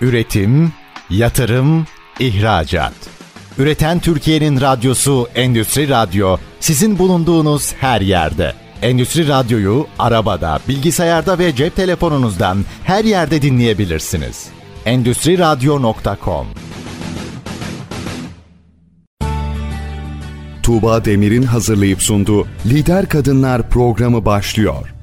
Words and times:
Üretim, 0.00 0.72
yatırım, 1.10 1.86
ihracat. 2.20 2.92
Üreten 3.58 3.98
Türkiye'nin 3.98 4.60
radyosu 4.60 5.28
Endüstri 5.34 5.88
Radyo 5.88 6.36
sizin 6.60 6.98
bulunduğunuz 6.98 7.72
her 7.72 8.00
yerde. 8.00 8.54
Endüstri 8.82 9.28
Radyo'yu 9.28 9.86
arabada, 9.98 10.58
bilgisayarda 10.68 11.38
ve 11.38 11.54
cep 11.54 11.76
telefonunuzdan 11.76 12.64
her 12.84 13.04
yerde 13.04 13.42
dinleyebilirsiniz. 13.42 14.48
Endüstri 14.84 15.38
Radyo.com 15.38 16.46
Tuğba 20.62 21.04
Demir'in 21.04 21.42
hazırlayıp 21.42 22.02
sunduğu 22.02 22.46
Lider 22.66 23.08
Kadınlar 23.08 23.68
programı 23.68 24.24
başlıyor. 24.24 24.99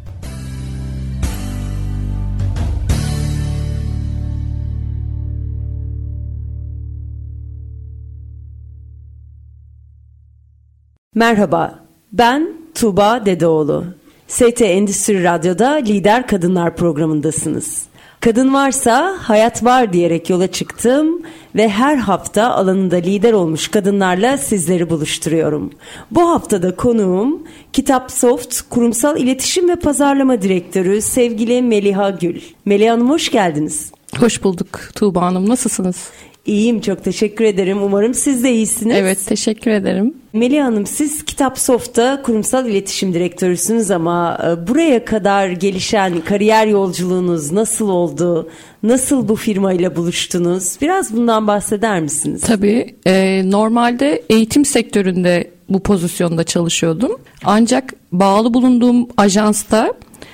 Merhaba, 11.18 11.80
ben 12.14 12.54
Tuğba 12.76 13.26
Dedeoğlu. 13.26 13.86
ST 14.28 14.62
Endüstri 14.62 15.24
Radyo'da 15.24 15.70
Lider 15.70 16.28
Kadınlar 16.28 16.76
programındasınız. 16.76 17.86
Kadın 18.20 18.54
varsa 18.54 19.18
hayat 19.20 19.64
var 19.64 19.94
diyerek 19.94 20.30
yola 20.30 20.48
çıktım 20.48 21.22
ve 21.56 21.70
her 21.70 21.96
hafta 21.96 22.52
alanında 22.52 22.96
lider 22.96 23.34
olmuş 23.34 23.68
kadınlarla 23.68 24.38
sizleri 24.38 24.90
buluşturuyorum. 24.90 25.72
Bu 26.12 26.30
haftada 26.30 26.76
konuğum 26.76 27.44
Kitap 27.74 28.12
Soft 28.12 28.62
Kurumsal 28.62 29.18
İletişim 29.18 29.70
ve 29.70 29.76
Pazarlama 29.76 30.42
Direktörü 30.42 31.02
sevgili 31.02 31.62
Meliha 31.62 32.10
Gül. 32.10 32.42
Meliha 32.66 32.94
Hanım 32.94 33.10
hoş 33.10 33.32
geldiniz. 33.32 33.92
Hoş 34.20 34.44
bulduk 34.44 34.80
Tuğba 34.96 35.22
Hanım. 35.22 35.50
Nasılsınız? 35.50 36.10
İyiyim 36.48 36.82
çok 36.82 37.04
teşekkür 37.04 37.46
ederim. 37.46 37.84
Umarım 37.84 38.14
siz 38.14 38.44
de 38.44 38.54
iyisiniz. 38.54 38.96
Evet 38.96 39.26
teşekkür 39.26 39.72
ederim. 39.72 40.14
Melih 40.34 40.64
Hanım 40.64 40.86
siz 40.86 41.26
Kitap 41.26 41.60
Soft'ta 41.60 42.22
kurumsal 42.22 42.68
iletişim 42.70 43.14
direktörüsünüz 43.14 43.92
ama 43.92 44.40
e, 44.44 44.68
buraya 44.68 45.06
kadar 45.06 45.50
gelişen 45.50 46.22
kariyer 46.22 46.68
yolculuğunuz 46.68 47.52
nasıl 47.52 47.90
oldu? 47.90 48.50
Nasıl 48.84 49.28
bu 49.28 49.36
firmayla 49.36 49.96
buluştunuz? 49.96 50.78
Biraz 50.82 51.16
bundan 51.16 51.48
bahseder 51.48 52.02
misiniz? 52.02 52.42
Tabii. 52.42 52.96
E, 53.06 53.42
normalde 53.52 54.24
eğitim 54.30 54.66
sektöründe 54.66 55.52
bu 55.70 55.80
pozisyonda 55.80 56.44
çalışıyordum. 56.44 57.12
Ancak 57.44 57.94
bağlı 58.12 58.54
bulunduğum 58.54 59.08
ajansta 59.18 59.94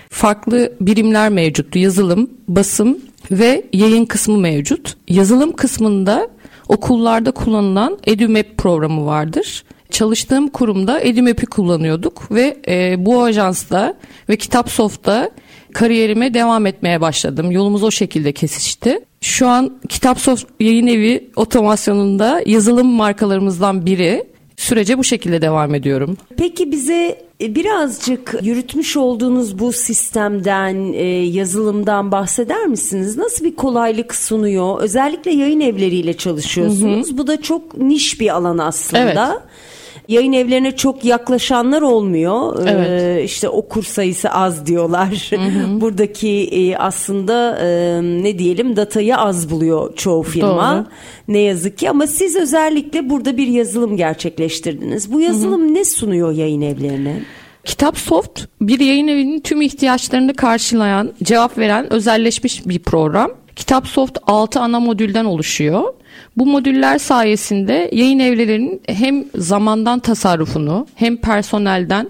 farklı 0.09 0.73
birimler 0.81 1.29
mevcuttu. 1.29 1.79
Yazılım, 1.79 2.29
basım 2.47 2.97
ve 3.31 3.65
yayın 3.73 4.05
kısmı 4.05 4.37
mevcut. 4.37 4.95
Yazılım 5.07 5.51
kısmında 5.51 6.29
okullarda 6.69 7.31
kullanılan 7.31 7.97
EduMap 8.07 8.57
programı 8.57 9.05
vardır. 9.05 9.63
Çalıştığım 9.89 10.47
kurumda 10.47 11.01
EduMap'i 11.01 11.45
kullanıyorduk 11.45 12.31
ve 12.31 12.57
e, 12.67 13.05
bu 13.05 13.23
ajansla 13.23 13.93
ve 14.29 14.35
Kitapsoft'ta 14.35 15.29
kariyerime 15.73 16.33
devam 16.33 16.65
etmeye 16.65 17.01
başladım. 17.01 17.51
Yolumuz 17.51 17.83
o 17.83 17.91
şekilde 17.91 18.31
kesişti. 18.31 18.99
Şu 19.21 19.47
an 19.47 19.77
Kitapsoft 19.89 20.45
yayın 20.59 20.87
evi 20.87 21.29
otomasyonunda 21.35 22.41
yazılım 22.45 22.87
markalarımızdan 22.87 23.85
biri. 23.85 24.23
Sürece 24.57 24.97
bu 24.97 25.03
şekilde 25.03 25.41
devam 25.41 25.75
ediyorum. 25.75 26.17
Peki 26.37 26.71
bize 26.71 27.21
birazcık 27.49 28.35
yürütmüş 28.41 28.97
olduğunuz 28.97 29.59
bu 29.59 29.71
sistemden, 29.71 30.93
e, 30.93 31.05
yazılımdan 31.25 32.11
bahseder 32.11 32.65
misiniz? 32.65 33.17
Nasıl 33.17 33.45
bir 33.45 33.55
kolaylık 33.55 34.15
sunuyor? 34.15 34.81
Özellikle 34.81 35.31
yayın 35.31 35.59
evleriyle 35.59 36.13
çalışıyorsunuz. 36.13 37.07
Hı 37.07 37.13
hı. 37.13 37.17
Bu 37.17 37.27
da 37.27 37.41
çok 37.41 37.77
niş 37.77 38.19
bir 38.19 38.35
alan 38.35 38.57
aslında. 38.57 39.01
Evet. 39.01 39.63
Yayın 40.07 40.33
evlerine 40.33 40.75
çok 40.75 41.05
yaklaşanlar 41.05 41.81
olmuyor. 41.81 42.67
Ee, 42.67 42.71
evet. 42.71 42.89
Ee, 42.89 43.23
işte 43.23 43.49
okur 43.49 43.83
sayısı 43.83 44.29
az 44.29 44.65
diyorlar. 44.65 45.27
Hı 45.29 45.35
hı. 45.35 45.81
Buradaki 45.81 46.29
e, 46.29 46.75
aslında 46.77 47.59
e, 47.61 47.99
ne 48.23 48.39
diyelim 48.39 48.75
datayı 48.75 49.17
az 49.17 49.49
buluyor 49.49 49.95
çoğu 49.95 50.23
firma. 50.23 50.75
Doğru. 50.75 50.85
Ne 51.27 51.39
yazık 51.39 51.77
ki 51.77 51.89
ama 51.89 52.07
siz 52.07 52.35
özellikle 52.35 53.09
burada 53.09 53.37
bir 53.37 53.47
yazılım 53.47 53.97
gerçekleştirdiniz. 53.97 55.13
Bu 55.13 55.21
yazılım 55.21 55.61
hı 55.61 55.69
hı. 55.69 55.73
ne 55.73 55.85
sunuyor 55.85 56.31
yayın 56.31 56.61
evlerine? 56.61 57.21
Kitap 57.63 57.97
Soft 57.97 58.45
bir 58.61 58.79
yayın 58.79 59.07
evinin 59.07 59.39
tüm 59.39 59.61
ihtiyaçlarını 59.61 60.33
karşılayan, 60.33 61.13
cevap 61.23 61.57
veren 61.57 61.93
özelleşmiş 61.93 62.67
bir 62.67 62.79
program. 62.79 63.31
Kitap 63.55 63.87
Soft 63.87 64.17
6 64.27 64.59
ana 64.59 64.79
modülden 64.79 65.25
oluşuyor. 65.25 65.93
Bu 66.37 66.45
modüller 66.45 66.97
sayesinde 66.97 67.89
yayın 67.93 68.19
evlerinin 68.19 68.81
hem 68.87 69.25
zamandan 69.35 69.99
tasarrufunu 69.99 70.87
hem 70.95 71.17
personelden 71.17 72.09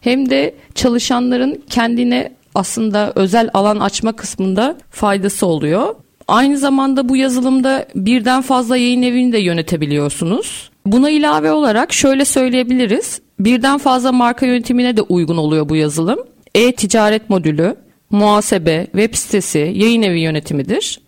hem 0.00 0.30
de 0.30 0.54
çalışanların 0.74 1.62
kendine 1.70 2.32
aslında 2.54 3.12
özel 3.14 3.50
alan 3.54 3.80
açma 3.80 4.12
kısmında 4.12 4.76
faydası 4.90 5.46
oluyor. 5.46 5.94
Aynı 6.28 6.58
zamanda 6.58 7.08
bu 7.08 7.16
yazılımda 7.16 7.86
birden 7.94 8.42
fazla 8.42 8.76
yayın 8.76 9.02
evini 9.02 9.32
de 9.32 9.38
yönetebiliyorsunuz. 9.38 10.70
Buna 10.86 11.10
ilave 11.10 11.52
olarak 11.52 11.92
şöyle 11.92 12.24
söyleyebiliriz. 12.24 13.20
Birden 13.40 13.78
fazla 13.78 14.12
marka 14.12 14.46
yönetimine 14.46 14.96
de 14.96 15.02
uygun 15.02 15.36
oluyor 15.36 15.68
bu 15.68 15.76
yazılım. 15.76 16.18
E-ticaret 16.54 17.30
modülü, 17.30 17.76
muhasebe, 18.10 18.86
web 18.92 19.14
sitesi, 19.14 19.58
yayın 19.58 20.02
evi 20.02 20.20
yönetimidir. 20.20 21.00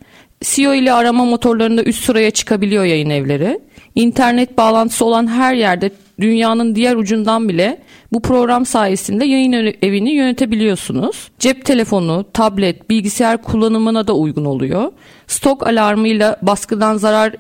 SEO 0.43 0.75
ile 0.75 0.93
arama 0.93 1.25
motorlarında 1.25 1.83
üst 1.83 2.05
sıraya 2.05 2.31
çıkabiliyor 2.31 2.85
yayın 2.85 3.11
evleri. 3.11 3.61
İnternet 3.95 4.59
bağlantısı 4.59 5.05
olan 5.05 5.27
her 5.27 5.55
yerde 5.55 5.91
dünyanın 6.21 6.75
diğer 6.75 6.97
ucundan 6.97 7.49
bile 7.49 7.79
bu 8.13 8.23
program 8.23 8.67
sayesinde 8.67 9.25
yayın 9.25 9.53
evini 9.83 10.11
yönetebiliyorsunuz. 10.13 11.29
Cep 11.39 11.65
telefonu, 11.65 12.25
tablet, 12.33 12.91
bilgisayar 12.91 13.43
kullanımına 13.43 14.07
da 14.07 14.13
uygun 14.13 14.45
oluyor. 14.45 14.93
Stok 15.27 15.67
alarmıyla 15.67 16.37
baskıdan 16.43 16.97
zarar 16.97 17.33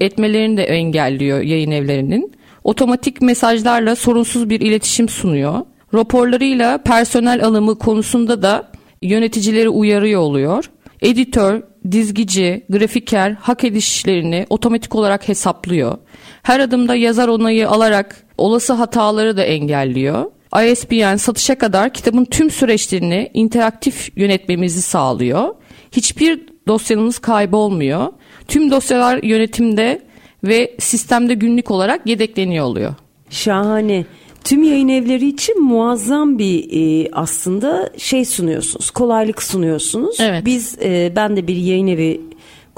etmelerini 0.00 0.56
de 0.56 0.64
engelliyor 0.64 1.40
yayın 1.40 1.70
evlerinin. 1.70 2.32
Otomatik 2.64 3.22
mesajlarla 3.22 3.96
sorunsuz 3.96 4.50
bir 4.50 4.60
iletişim 4.60 5.08
sunuyor. 5.08 5.60
Raporlarıyla 5.94 6.78
personel 6.78 7.44
alımı 7.44 7.78
konusunda 7.78 8.42
da 8.42 8.70
yöneticileri 9.02 9.68
uyarıyor 9.68 10.20
oluyor. 10.20 10.70
Editör, 11.02 11.62
dizgici, 11.90 12.64
grafiker 12.68 13.30
hak 13.30 13.64
edişlerini 13.64 14.46
otomatik 14.50 14.94
olarak 14.94 15.28
hesaplıyor. 15.28 15.98
Her 16.42 16.60
adımda 16.60 16.94
yazar 16.94 17.28
onayı 17.28 17.68
alarak 17.68 18.26
olası 18.38 18.72
hataları 18.72 19.36
da 19.36 19.42
engelliyor. 19.42 20.24
ISBN 20.64 21.16
satışa 21.16 21.58
kadar 21.58 21.92
kitabın 21.92 22.24
tüm 22.24 22.50
süreçlerini 22.50 23.30
interaktif 23.34 24.16
yönetmemizi 24.16 24.82
sağlıyor. 24.82 25.54
Hiçbir 25.92 26.47
dosyanız 26.68 27.18
kaybolmuyor. 27.18 28.06
Tüm 28.48 28.70
dosyalar 28.70 29.22
yönetimde 29.22 30.02
ve 30.44 30.76
sistemde 30.78 31.34
günlük 31.34 31.70
olarak 31.70 32.06
yedekleniyor 32.06 32.64
oluyor. 32.64 32.94
Şahane 33.30 34.04
tüm 34.44 34.62
yayın 34.62 34.88
evleri 34.88 35.28
için 35.28 35.62
muazzam 35.62 36.38
bir 36.38 36.68
e, 36.72 37.08
aslında 37.12 37.90
şey 37.96 38.24
sunuyorsunuz. 38.24 38.90
Kolaylık 38.90 39.42
sunuyorsunuz. 39.42 40.16
Evet. 40.20 40.44
Biz 40.44 40.78
e, 40.82 41.12
ben 41.16 41.36
de 41.36 41.46
bir 41.46 41.56
yayın 41.56 41.86
evi 41.86 42.20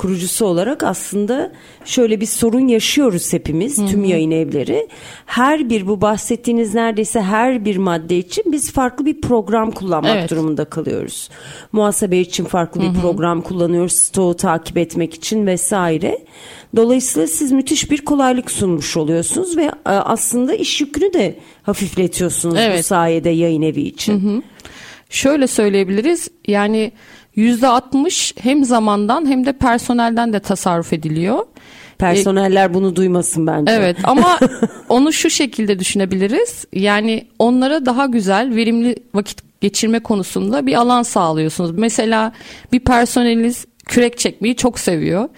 kurucusu 0.01 0.47
olarak 0.47 0.83
aslında 0.83 1.53
şöyle 1.85 2.21
bir 2.21 2.27
sorun 2.27 2.69
yaşıyoruz 2.69 3.33
hepimiz 3.33 3.79
Hı-hı. 3.79 3.87
tüm 3.87 4.05
yayın 4.05 4.31
evleri. 4.31 4.89
Her 5.27 5.71
bir 5.71 5.87
bu 5.87 6.01
bahsettiğiniz 6.01 6.75
neredeyse 6.75 7.21
her 7.21 7.65
bir 7.65 7.77
madde 7.77 8.19
için 8.19 8.45
biz 8.53 8.73
farklı 8.73 9.07
bir 9.07 9.21
program 9.21 9.71
kullanmak 9.71 10.17
evet. 10.17 10.31
durumunda 10.31 10.65
kalıyoruz. 10.65 11.31
Muhasebe 11.73 12.19
için 12.19 12.45
farklı 12.45 12.83
Hı-hı. 12.83 12.95
bir 12.95 13.01
program 13.01 13.41
kullanıyoruz. 13.41 13.93
Stoğu 13.93 14.37
takip 14.37 14.79
etmek 14.79 15.15
için 15.15 15.47
vesaire. 15.47 16.19
Dolayısıyla 16.77 17.27
siz 17.29 17.53
müthiş 17.53 17.91
bir 17.91 18.05
kolaylık 18.05 18.51
sunmuş 18.51 18.97
oluyorsunuz 18.97 19.57
ve 19.57 19.65
e, 19.65 19.91
aslında 19.91 20.55
iş 20.55 20.81
yükünü 20.81 21.13
de 21.13 21.39
hafifletiyorsunuz 21.63 22.57
evet. 22.59 22.79
bu 22.79 22.83
sayede 22.83 23.31
yayın 23.31 23.63
evi 23.63 23.81
için. 23.81 24.13
Hı 24.13 24.29
hı. 24.29 24.43
Şöyle 25.11 25.47
söyleyebiliriz 25.47 26.29
yani 26.47 26.93
%60 27.37 28.33
hem 28.41 28.65
zamandan 28.65 29.27
hem 29.27 29.47
de 29.47 29.53
personelden 29.53 30.33
de 30.33 30.41
tasarruf 30.41 30.93
ediliyor. 30.93 31.39
Personeller 31.99 32.75
bunu 32.75 32.97
duymasın 32.97 33.47
bence. 33.47 33.73
Evet 33.73 33.97
ama 34.05 34.39
onu 34.89 35.13
şu 35.13 35.31
şekilde 35.31 35.79
düşünebiliriz. 35.79 36.65
Yani 36.73 37.27
onlara 37.39 37.87
daha 37.87 38.07
güzel, 38.07 38.57
verimli 38.57 38.97
vakit 39.15 39.43
geçirme 39.61 40.01
konusunda 40.01 40.67
bir 40.67 40.75
alan 40.75 41.03
sağlıyorsunuz. 41.03 41.71
Mesela 41.71 42.33
bir 42.73 42.81
personeliniz 42.81 43.67
kürek 43.87 44.19
çekmeyi 44.19 44.57
çok 44.57 44.79
seviyor 44.79 45.29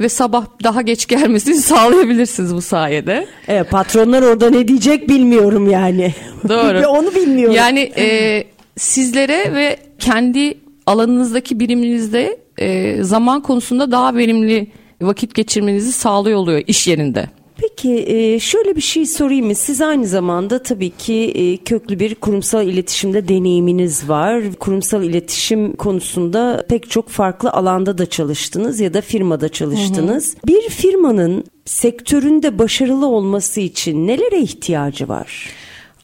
ve 0.00 0.08
sabah 0.08 0.46
daha 0.64 0.82
geç 0.82 1.06
gelmesini 1.06 1.54
sağlayabilirsiniz 1.62 2.54
bu 2.54 2.62
sayede. 2.62 3.26
Evet, 3.48 3.70
patronlar 3.70 4.22
orada 4.22 4.50
ne 4.50 4.68
diyecek 4.68 5.08
bilmiyorum 5.08 5.70
yani. 5.70 6.14
Doğru. 6.48 6.86
Onu 6.88 7.14
bilmiyorum. 7.14 7.54
Yani 7.54 7.92
e, 7.96 8.44
sizlere 8.76 9.54
ve 9.54 9.76
kendi 9.98 10.61
alanınızdaki 10.86 11.60
biriminizde 11.60 12.38
e, 12.58 12.98
zaman 13.02 13.42
konusunda 13.42 13.90
daha 13.90 14.14
verimli 14.14 14.66
vakit 15.02 15.34
geçirmenizi 15.34 15.92
sağlıyor 15.92 16.38
oluyor 16.38 16.62
iş 16.66 16.86
yerinde. 16.86 17.26
Peki 17.56 18.04
e, 18.06 18.38
şöyle 18.38 18.76
bir 18.76 18.80
şey 18.80 19.06
sorayım 19.06 19.46
mı? 19.46 19.54
Siz 19.54 19.80
aynı 19.80 20.06
zamanda 20.06 20.62
tabii 20.62 20.90
ki 20.90 21.14
e, 21.14 21.56
köklü 21.56 21.98
bir 21.98 22.14
kurumsal 22.14 22.68
iletişimde 22.68 23.28
deneyiminiz 23.28 24.08
var. 24.08 24.42
Kurumsal 24.60 25.04
iletişim 25.04 25.76
konusunda 25.76 26.64
pek 26.68 26.90
çok 26.90 27.08
farklı 27.08 27.50
alanda 27.50 27.98
da 27.98 28.06
çalıştınız 28.06 28.80
ya 28.80 28.94
da 28.94 29.00
firmada 29.00 29.48
çalıştınız. 29.48 30.34
Hı 30.34 30.38
hı. 30.38 30.46
Bir 30.46 30.68
firmanın 30.68 31.44
sektöründe 31.64 32.58
başarılı 32.58 33.06
olması 33.06 33.60
için 33.60 34.06
nelere 34.06 34.40
ihtiyacı 34.40 35.08
var? 35.08 35.48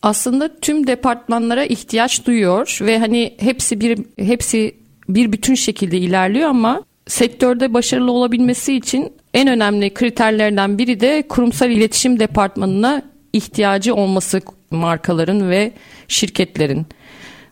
Aslında 0.02 0.60
tüm 0.60 0.86
departmanlara 0.86 1.64
ihtiyaç 1.64 2.26
duyuyor 2.26 2.78
ve 2.82 2.98
hani 2.98 3.34
hepsi 3.38 3.80
bir 3.80 3.98
hepsi 4.18 4.74
bir 5.08 5.32
bütün 5.32 5.54
şekilde 5.54 5.98
ilerliyor 5.98 6.48
ama 6.48 6.82
sektörde 7.06 7.74
başarılı 7.74 8.12
olabilmesi 8.12 8.74
için 8.74 9.12
en 9.34 9.48
önemli 9.48 9.94
kriterlerden 9.94 10.78
biri 10.78 11.00
de 11.00 11.22
kurumsal 11.28 11.70
iletişim 11.70 12.20
departmanına 12.20 13.02
ihtiyacı 13.32 13.94
olması 13.94 14.40
markaların 14.70 15.50
ve 15.50 15.72
şirketlerin. 16.08 16.86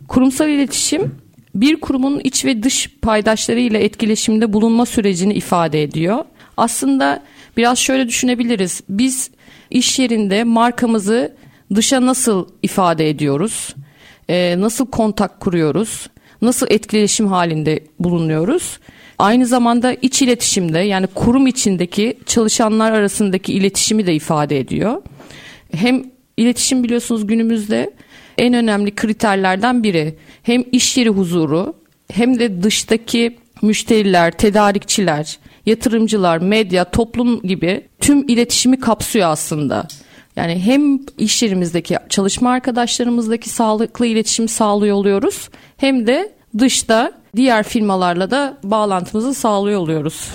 Kurumsal 0.08 0.48
iletişim 0.48 1.14
bir 1.54 1.80
kurumun 1.80 2.20
iç 2.24 2.44
ve 2.44 2.62
dış 2.62 2.90
paydaşlarıyla 3.02 3.80
etkileşimde 3.80 4.52
bulunma 4.52 4.86
sürecini 4.86 5.34
ifade 5.34 5.82
ediyor. 5.82 6.24
Aslında 6.56 7.22
biraz 7.56 7.78
şöyle 7.78 8.08
düşünebiliriz. 8.08 8.82
Biz 8.88 9.30
iş 9.70 9.98
yerinde 9.98 10.44
markamızı 10.44 11.36
dışa 11.74 12.06
nasıl 12.06 12.48
ifade 12.62 13.10
ediyoruz? 13.10 13.74
Ee, 14.28 14.60
nasıl 14.60 14.86
kontak 14.86 15.40
kuruyoruz? 15.40 16.06
Nasıl 16.42 16.66
etkileşim 16.70 17.26
halinde 17.26 17.80
bulunuyoruz? 18.00 18.78
Aynı 19.18 19.46
zamanda 19.46 19.92
iç 19.92 20.22
iletişimde 20.22 20.78
yani 20.78 21.06
kurum 21.06 21.46
içindeki 21.46 22.18
çalışanlar 22.26 22.92
arasındaki 22.92 23.52
iletişimi 23.52 24.06
de 24.06 24.14
ifade 24.14 24.58
ediyor. 24.58 25.02
Hem 25.74 26.04
iletişim 26.36 26.84
biliyorsunuz 26.84 27.26
günümüzde 27.26 27.94
en 28.38 28.54
önemli 28.54 28.94
kriterlerden 28.94 29.82
biri. 29.82 30.14
Hem 30.42 30.64
iş 30.72 30.96
yeri 30.96 31.08
huzuru 31.08 31.74
hem 32.12 32.38
de 32.38 32.62
dıştaki 32.62 33.38
müşteriler, 33.62 34.30
tedarikçiler, 34.30 35.38
yatırımcılar, 35.66 36.38
medya, 36.38 36.90
toplum 36.90 37.42
gibi 37.42 37.86
tüm 38.00 38.28
iletişimi 38.28 38.80
kapsıyor 38.80 39.28
aslında. 39.28 39.88
Yani 40.36 40.58
hem 40.64 40.98
iş 41.18 41.42
yerimizdeki 41.42 41.96
çalışma 42.08 42.50
arkadaşlarımızdaki 42.50 43.48
sağlıklı 43.48 44.06
iletişim 44.06 44.48
sağlıyor 44.48 44.96
oluyoruz 44.96 45.48
hem 45.76 46.06
de 46.06 46.32
dışta 46.58 47.12
diğer 47.36 47.62
firmalarla 47.62 48.30
da 48.30 48.58
bağlantımızı 48.62 49.34
sağlıyor 49.34 49.80
oluyoruz. 49.80 50.30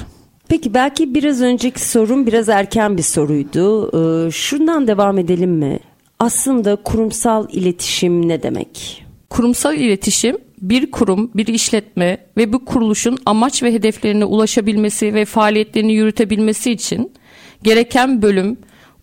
Peki 0.48 0.74
belki 0.74 1.15
biraz 1.15 1.42
önceki 1.42 1.89
sorum 1.89 2.27
biraz 2.27 2.50
erken 2.50 2.98
bir 2.98 3.03
soruydu. 3.03 3.92
Ee, 4.27 4.31
şundan 4.31 4.88
devam 4.88 5.18
edelim 5.18 5.51
mi? 5.51 5.80
Aslında 6.19 6.75
kurumsal 6.75 7.47
iletişim 7.51 8.27
ne 8.27 8.44
demek? 8.44 9.06
Kurumsal 9.30 9.75
iletişim 9.75 10.38
bir 10.62 10.92
kurum, 10.92 11.31
bir 11.36 11.47
işletme 11.47 12.18
ve 12.38 12.54
bu 12.54 12.65
kuruluşun 12.65 13.18
amaç 13.25 13.63
ve 13.63 13.74
hedeflerine 13.74 14.25
ulaşabilmesi 14.25 15.13
ve 15.13 15.25
faaliyetlerini 15.25 15.94
yürütebilmesi 15.94 16.71
için 16.71 17.12
gereken 17.63 18.21
bölüm 18.21 18.57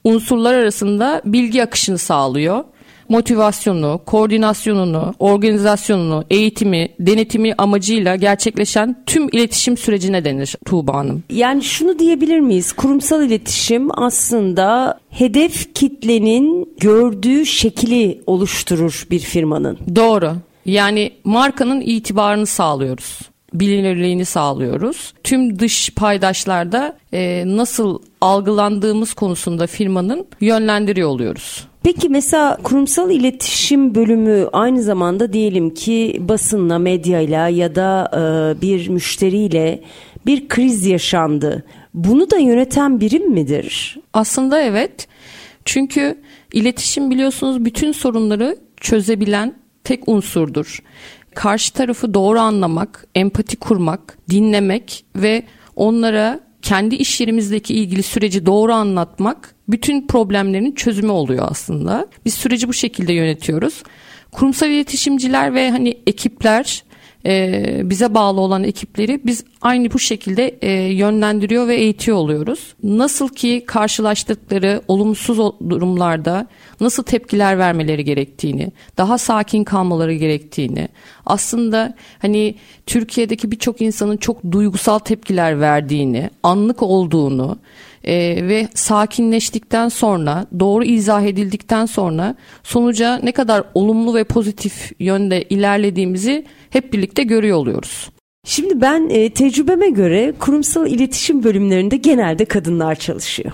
unsurlar 0.05 0.55
arasında 0.55 1.23
bilgi 1.25 1.63
akışını 1.63 1.99
sağlıyor 1.99 2.65
motivasyonu, 3.09 4.01
koordinasyonunu, 4.07 5.15
organizasyonunu, 5.19 6.25
eğitimi, 6.31 6.89
denetimi 7.01 7.55
amacıyla 7.59 8.17
gerçekleşen 8.17 9.03
tüm 9.07 9.29
iletişim 9.29 9.77
sürecine 9.77 10.25
denir 10.25 10.55
Tuğba 10.65 10.95
Hanım. 10.95 11.23
Yani 11.31 11.63
şunu 11.63 11.99
diyebilir 11.99 12.41
miyiz? 12.41 12.73
Kurumsal 12.73 13.27
iletişim 13.27 14.01
aslında 14.01 15.01
hedef 15.11 15.75
kitlenin 15.75 16.75
gördüğü 16.81 17.47
şekli 17.47 18.21
oluşturur 18.27 19.07
bir 19.11 19.19
firmanın. 19.19 19.79
Doğru. 19.97 20.33
Yani 20.67 21.13
markanın 21.25 21.81
itibarını 21.81 22.47
sağlıyoruz 22.47 23.21
bilinirliğini 23.55 24.25
sağlıyoruz. 24.25 25.15
Tüm 25.25 25.59
dış 25.59 25.91
paydaşlarda 25.91 26.97
e, 27.13 27.45
nasıl 27.47 27.99
algılandığımız 28.21 29.15
konusunda 29.15 29.67
firmanın 29.67 30.27
yönlendiriyor 30.41 31.09
oluyoruz. 31.09 31.69
Peki 31.83 32.09
mesela 32.09 32.57
kurumsal 32.63 33.11
iletişim 33.11 33.95
bölümü 33.95 34.49
aynı 34.53 34.83
zamanda 34.83 35.33
diyelim 35.33 35.75
ki 35.75 36.17
basınla, 36.21 36.79
medyayla 36.79 37.49
ya 37.49 37.75
da 37.75 38.11
e, 38.13 38.61
bir 38.63 38.89
müşteriyle 38.89 39.83
bir 40.27 40.49
kriz 40.49 40.87
yaşandı. 40.87 41.65
Bunu 41.95 42.31
da 42.31 42.37
yöneten 42.37 43.01
birim 43.01 43.31
midir? 43.31 43.99
Aslında 44.13 44.61
evet. 44.61 45.09
Çünkü 45.65 46.19
iletişim 46.53 47.11
biliyorsunuz 47.11 47.65
bütün 47.65 47.93
sorunları 47.93 48.57
çözebilen 48.81 49.55
tek 49.85 50.09
unsurdur. 50.09 50.83
Karşı 51.35 51.73
tarafı 51.73 52.15
doğru 52.15 52.39
anlamak, 52.39 53.07
empati 53.15 53.57
kurmak, 53.57 54.19
dinlemek 54.31 55.05
ve 55.17 55.43
onlara 55.77 56.41
kendi 56.63 56.95
iş 56.95 57.21
yerimizdeki 57.21 57.75
ilgili 57.75 58.03
süreci 58.03 58.47
doğru 58.47 58.73
anlatmak 58.73 59.55
bütün 59.69 60.07
problemlerin 60.07 60.73
çözümü 60.73 61.13
oluyor 61.13 61.47
aslında. 61.51 62.07
Biz 62.25 62.35
süreci 62.35 62.69
bu 62.69 62.73
şekilde 62.73 63.13
yönetiyoruz. 63.13 63.83
Kurumsal 64.33 64.71
iletişimciler 64.71 65.55
ve 65.55 65.71
hani 65.71 65.99
ekipler 66.07 66.85
e, 67.27 67.81
bize 67.85 68.15
bağlı 68.15 68.41
olan 68.41 68.65
ekipleri 68.65 69.21
biz 69.27 69.45
aynı 69.63 69.93
bu 69.93 69.99
şekilde 69.99 70.59
e, 70.63 70.71
yönlendiriyor 70.73 71.69
ve 71.69 71.77
eğitiyor 71.77 72.17
oluyoruz. 72.17 72.75
Nasıl 72.83 73.29
ki 73.29 73.65
karşılaştıkları 73.67 74.83
olumsuz 74.89 75.39
durumlarda 75.71 76.47
nasıl 76.81 77.03
tepkiler 77.03 77.59
vermeleri 77.59 78.05
gerektiğini, 78.05 78.73
daha 78.99 79.19
sakin 79.19 79.65
kalmaları 79.65 80.15
gerektiğini, 80.15 80.89
aslında 81.27 81.95
hani 82.19 82.55
Türkiye'deki 82.87 83.51
birçok 83.51 83.81
insanın 83.81 84.17
çok 84.17 84.53
duygusal 84.53 84.99
tepkiler 84.99 85.61
verdiğini, 85.61 86.31
anlık 86.43 86.83
olduğunu, 86.83 87.59
e, 88.05 88.15
ve 88.49 88.69
sakinleştikten 88.75 89.89
sonra 89.89 90.47
doğru 90.61 90.85
izah 90.85 91.23
edildikten 91.23 91.87
sonra 91.87 92.35
sonuca 92.63 93.21
ne 93.23 93.33
kadar 93.33 93.65
olumlu 93.75 94.15
ve 94.15 94.25
pozitif 94.25 94.93
yönde 94.99 95.43
ilerlediğimizi 95.43 96.45
hep 96.71 96.93
birlikte 96.93 97.23
görüyor 97.23 97.57
oluyoruz. 97.57 98.11
Şimdi 98.45 98.81
ben 98.81 99.09
e, 99.11 99.31
tecrübeme 99.31 99.91
göre 99.91 100.33
kurumsal 100.39 100.87
iletişim 100.87 101.45
bölümlerinde 101.45 101.97
genelde 101.97 102.45
kadınlar 102.45 102.95
çalışıyor. 102.95 103.53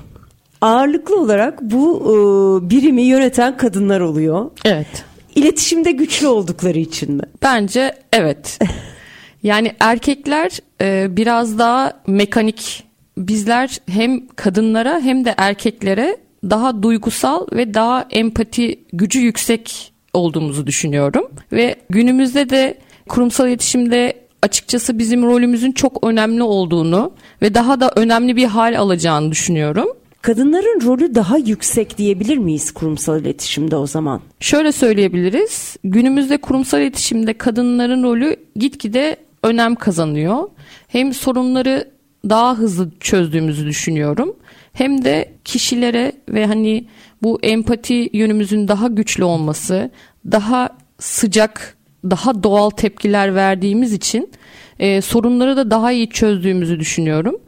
Ağırlıklı 0.60 1.20
olarak 1.20 1.62
bu 1.62 2.00
e, 2.00 2.70
birimi 2.70 3.02
yöneten 3.02 3.56
kadınlar 3.56 4.00
oluyor. 4.00 4.50
Evet. 4.64 5.04
İletişimde 5.34 5.92
güçlü 5.92 6.26
oldukları 6.26 6.78
için 6.78 7.14
mi? 7.14 7.22
Bence 7.42 7.92
evet. 8.12 8.58
yani 9.42 9.72
erkekler 9.80 10.58
e, 10.80 11.16
biraz 11.16 11.58
daha 11.58 11.92
mekanik 12.06 12.84
bizler 13.18 13.80
hem 13.88 14.26
kadınlara 14.26 15.00
hem 15.00 15.24
de 15.24 15.34
erkeklere 15.36 16.16
daha 16.50 16.82
duygusal 16.82 17.46
ve 17.52 17.74
daha 17.74 18.06
empati 18.10 18.80
gücü 18.92 19.20
yüksek 19.20 19.92
olduğumuzu 20.12 20.66
düşünüyorum. 20.66 21.24
Ve 21.52 21.76
günümüzde 21.90 22.50
de 22.50 22.78
kurumsal 23.08 23.48
iletişimde 23.48 24.24
açıkçası 24.42 24.98
bizim 24.98 25.22
rolümüzün 25.22 25.72
çok 25.72 26.06
önemli 26.06 26.42
olduğunu 26.42 27.12
ve 27.42 27.54
daha 27.54 27.80
da 27.80 27.92
önemli 27.96 28.36
bir 28.36 28.44
hal 28.44 28.78
alacağını 28.78 29.30
düşünüyorum. 29.30 29.88
Kadınların 30.22 30.80
rolü 30.86 31.14
daha 31.14 31.38
yüksek 31.38 31.98
diyebilir 31.98 32.36
miyiz 32.36 32.70
kurumsal 32.70 33.20
iletişimde 33.20 33.76
o 33.76 33.86
zaman? 33.86 34.20
Şöyle 34.40 34.72
söyleyebiliriz. 34.72 35.76
Günümüzde 35.84 36.36
kurumsal 36.36 36.80
iletişimde 36.80 37.32
kadınların 37.32 38.02
rolü 38.02 38.36
gitgide 38.56 39.16
önem 39.42 39.74
kazanıyor. 39.74 40.48
Hem 40.88 41.14
sorunları 41.14 41.93
daha 42.28 42.58
hızlı 42.58 42.90
çözdüğümüzü 43.00 43.66
düşünüyorum. 43.66 44.36
Hem 44.72 45.04
de 45.04 45.32
kişilere 45.44 46.12
ve 46.28 46.46
hani 46.46 46.86
bu 47.22 47.38
empati 47.42 48.10
yönümüzün 48.12 48.68
daha 48.68 48.88
güçlü 48.88 49.24
olması, 49.24 49.90
daha 50.30 50.68
sıcak, 50.98 51.76
daha 52.04 52.42
doğal 52.42 52.70
tepkiler 52.70 53.34
verdiğimiz 53.34 53.92
için 53.92 54.30
e, 54.78 55.00
sorunları 55.00 55.56
da 55.56 55.70
daha 55.70 55.92
iyi 55.92 56.10
çözdüğümüzü 56.10 56.80
düşünüyorum. 56.80 57.40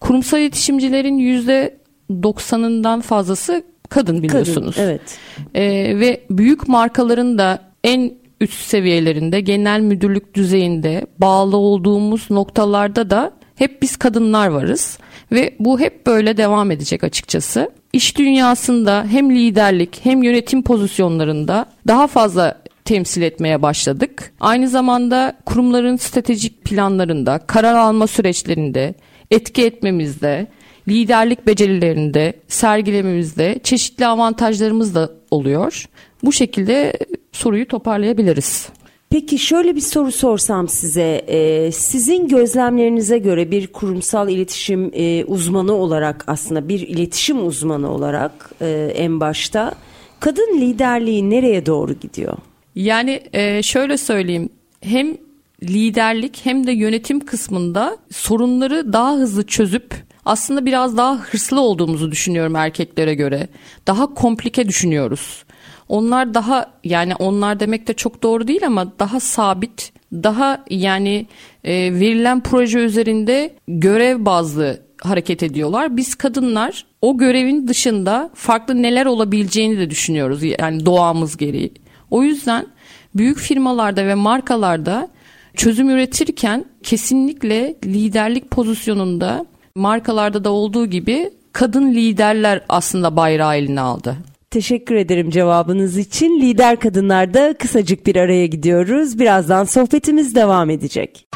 Kurumsal 0.00 0.40
iletişimcilerin 0.40 1.18
yüzde 1.18 1.78
90'ından 2.10 3.02
fazlası 3.02 3.64
kadın 3.88 4.22
biliyorsunuz. 4.22 4.76
Kadın, 4.76 4.88
evet. 4.88 5.18
E, 5.54 5.62
ve 6.00 6.20
büyük 6.30 6.68
markaların 6.68 7.38
da 7.38 7.62
en 7.84 8.12
üst 8.40 8.60
seviyelerinde, 8.60 9.40
genel 9.40 9.80
müdürlük 9.80 10.34
düzeyinde 10.34 11.06
bağlı 11.18 11.56
olduğumuz 11.56 12.30
noktalarda 12.30 13.10
da 13.10 13.32
hep 13.56 13.82
biz 13.82 13.96
kadınlar 13.96 14.48
varız 14.48 14.98
ve 15.32 15.54
bu 15.58 15.80
hep 15.80 16.06
böyle 16.06 16.36
devam 16.36 16.70
edecek 16.70 17.04
açıkçası. 17.04 17.70
İş 17.92 18.18
dünyasında 18.18 19.06
hem 19.10 19.30
liderlik 19.30 20.00
hem 20.02 20.22
yönetim 20.22 20.62
pozisyonlarında 20.62 21.66
daha 21.86 22.06
fazla 22.06 22.62
temsil 22.84 23.22
etmeye 23.22 23.62
başladık. 23.62 24.32
Aynı 24.40 24.68
zamanda 24.68 25.36
kurumların 25.46 25.96
stratejik 25.96 26.64
planlarında, 26.64 27.38
karar 27.38 27.74
alma 27.74 28.06
süreçlerinde, 28.06 28.94
etki 29.30 29.64
etmemizde, 29.64 30.46
liderlik 30.88 31.46
becerilerinde 31.46 32.32
sergilememizde 32.48 33.60
çeşitli 33.62 34.06
avantajlarımız 34.06 34.94
da 34.94 35.10
oluyor. 35.30 35.84
Bu 36.24 36.32
şekilde 36.32 36.92
soruyu 37.32 37.68
toparlayabiliriz. 37.68 38.68
Peki 39.14 39.38
şöyle 39.38 39.76
bir 39.76 39.80
soru 39.80 40.12
sorsam 40.12 40.68
size, 40.68 41.24
e, 41.26 41.72
sizin 41.72 42.28
gözlemlerinize 42.28 43.18
göre 43.18 43.50
bir 43.50 43.66
kurumsal 43.66 44.28
iletişim 44.28 44.90
e, 44.94 45.24
uzmanı 45.24 45.72
olarak 45.72 46.24
aslında 46.26 46.68
bir 46.68 46.80
iletişim 46.80 47.46
uzmanı 47.46 47.90
olarak 47.90 48.50
e, 48.60 48.92
en 48.96 49.20
başta 49.20 49.74
kadın 50.20 50.60
liderliği 50.60 51.30
nereye 51.30 51.66
doğru 51.66 51.92
gidiyor? 51.92 52.36
Yani 52.74 53.22
şöyle 53.62 53.96
söyleyeyim, 53.96 54.48
hem 54.80 55.16
liderlik 55.62 56.40
hem 56.44 56.66
de 56.66 56.72
yönetim 56.72 57.20
kısmında 57.20 57.96
sorunları 58.12 58.92
daha 58.92 59.14
hızlı 59.14 59.46
çözüp 59.46 59.94
aslında 60.24 60.66
biraz 60.66 60.96
daha 60.96 61.18
hırslı 61.18 61.60
olduğumuzu 61.60 62.10
düşünüyorum 62.10 62.56
erkeklere 62.56 63.14
göre. 63.14 63.48
Daha 63.86 64.14
komplike 64.14 64.68
düşünüyoruz. 64.68 65.44
Onlar 65.88 66.34
daha 66.34 66.70
yani 66.84 67.14
onlar 67.14 67.60
demek 67.60 67.88
de 67.88 67.94
çok 67.94 68.22
doğru 68.22 68.48
değil 68.48 68.66
ama 68.66 68.98
daha 68.98 69.20
sabit, 69.20 69.92
daha 70.12 70.64
yani 70.70 71.26
e, 71.64 71.72
verilen 71.74 72.40
proje 72.40 72.78
üzerinde 72.78 73.54
görev 73.68 74.24
bazlı 74.24 74.80
hareket 75.02 75.42
ediyorlar. 75.42 75.96
Biz 75.96 76.14
kadınlar 76.14 76.86
o 77.02 77.18
görevin 77.18 77.68
dışında 77.68 78.30
farklı 78.34 78.82
neler 78.82 79.06
olabileceğini 79.06 79.78
de 79.78 79.90
düşünüyoruz 79.90 80.42
yani 80.42 80.86
doğamız 80.86 81.36
gereği. 81.36 81.72
O 82.10 82.22
yüzden 82.22 82.66
büyük 83.14 83.38
firmalarda 83.38 84.06
ve 84.06 84.14
markalarda 84.14 85.08
çözüm 85.56 85.90
üretirken 85.90 86.64
kesinlikle 86.82 87.76
liderlik 87.84 88.50
pozisyonunda 88.50 89.46
markalarda 89.76 90.44
da 90.44 90.50
olduğu 90.50 90.86
gibi 90.86 91.30
kadın 91.52 91.94
liderler 91.94 92.64
aslında 92.68 93.16
bayrağı 93.16 93.56
eline 93.56 93.80
aldı. 93.80 94.16
Teşekkür 94.54 94.94
ederim 94.94 95.30
cevabınız 95.30 95.98
için. 95.98 96.40
Lider 96.40 96.80
kadınlarda 96.80 97.54
kısacık 97.58 98.06
bir 98.06 98.16
araya 98.16 98.46
gidiyoruz. 98.46 99.18
Birazdan 99.18 99.64
sohbetimiz 99.64 100.34
devam 100.34 100.70
edecek. 100.70 101.26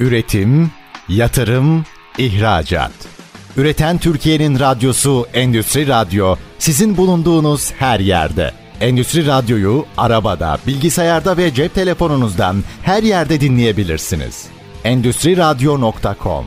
Üretim, 0.00 0.70
yatırım, 1.08 1.84
ihracat. 2.18 2.92
Üreten 3.56 3.98
Türkiye'nin 3.98 4.58
radyosu 4.58 5.26
Endüstri 5.34 5.88
Radyo 5.88 6.36
sizin 6.58 6.96
bulunduğunuz 6.96 7.72
her 7.72 8.00
yerde. 8.00 8.50
Endüstri 8.80 9.26
Radyo'yu 9.26 9.84
arabada, 9.96 10.58
bilgisayarda 10.66 11.36
ve 11.36 11.54
cep 11.54 11.74
telefonunuzdan 11.74 12.56
her 12.82 13.02
yerde 13.02 13.40
dinleyebilirsiniz. 13.40 14.46
Endüstri 14.84 15.36
Radyo.com 15.36 16.44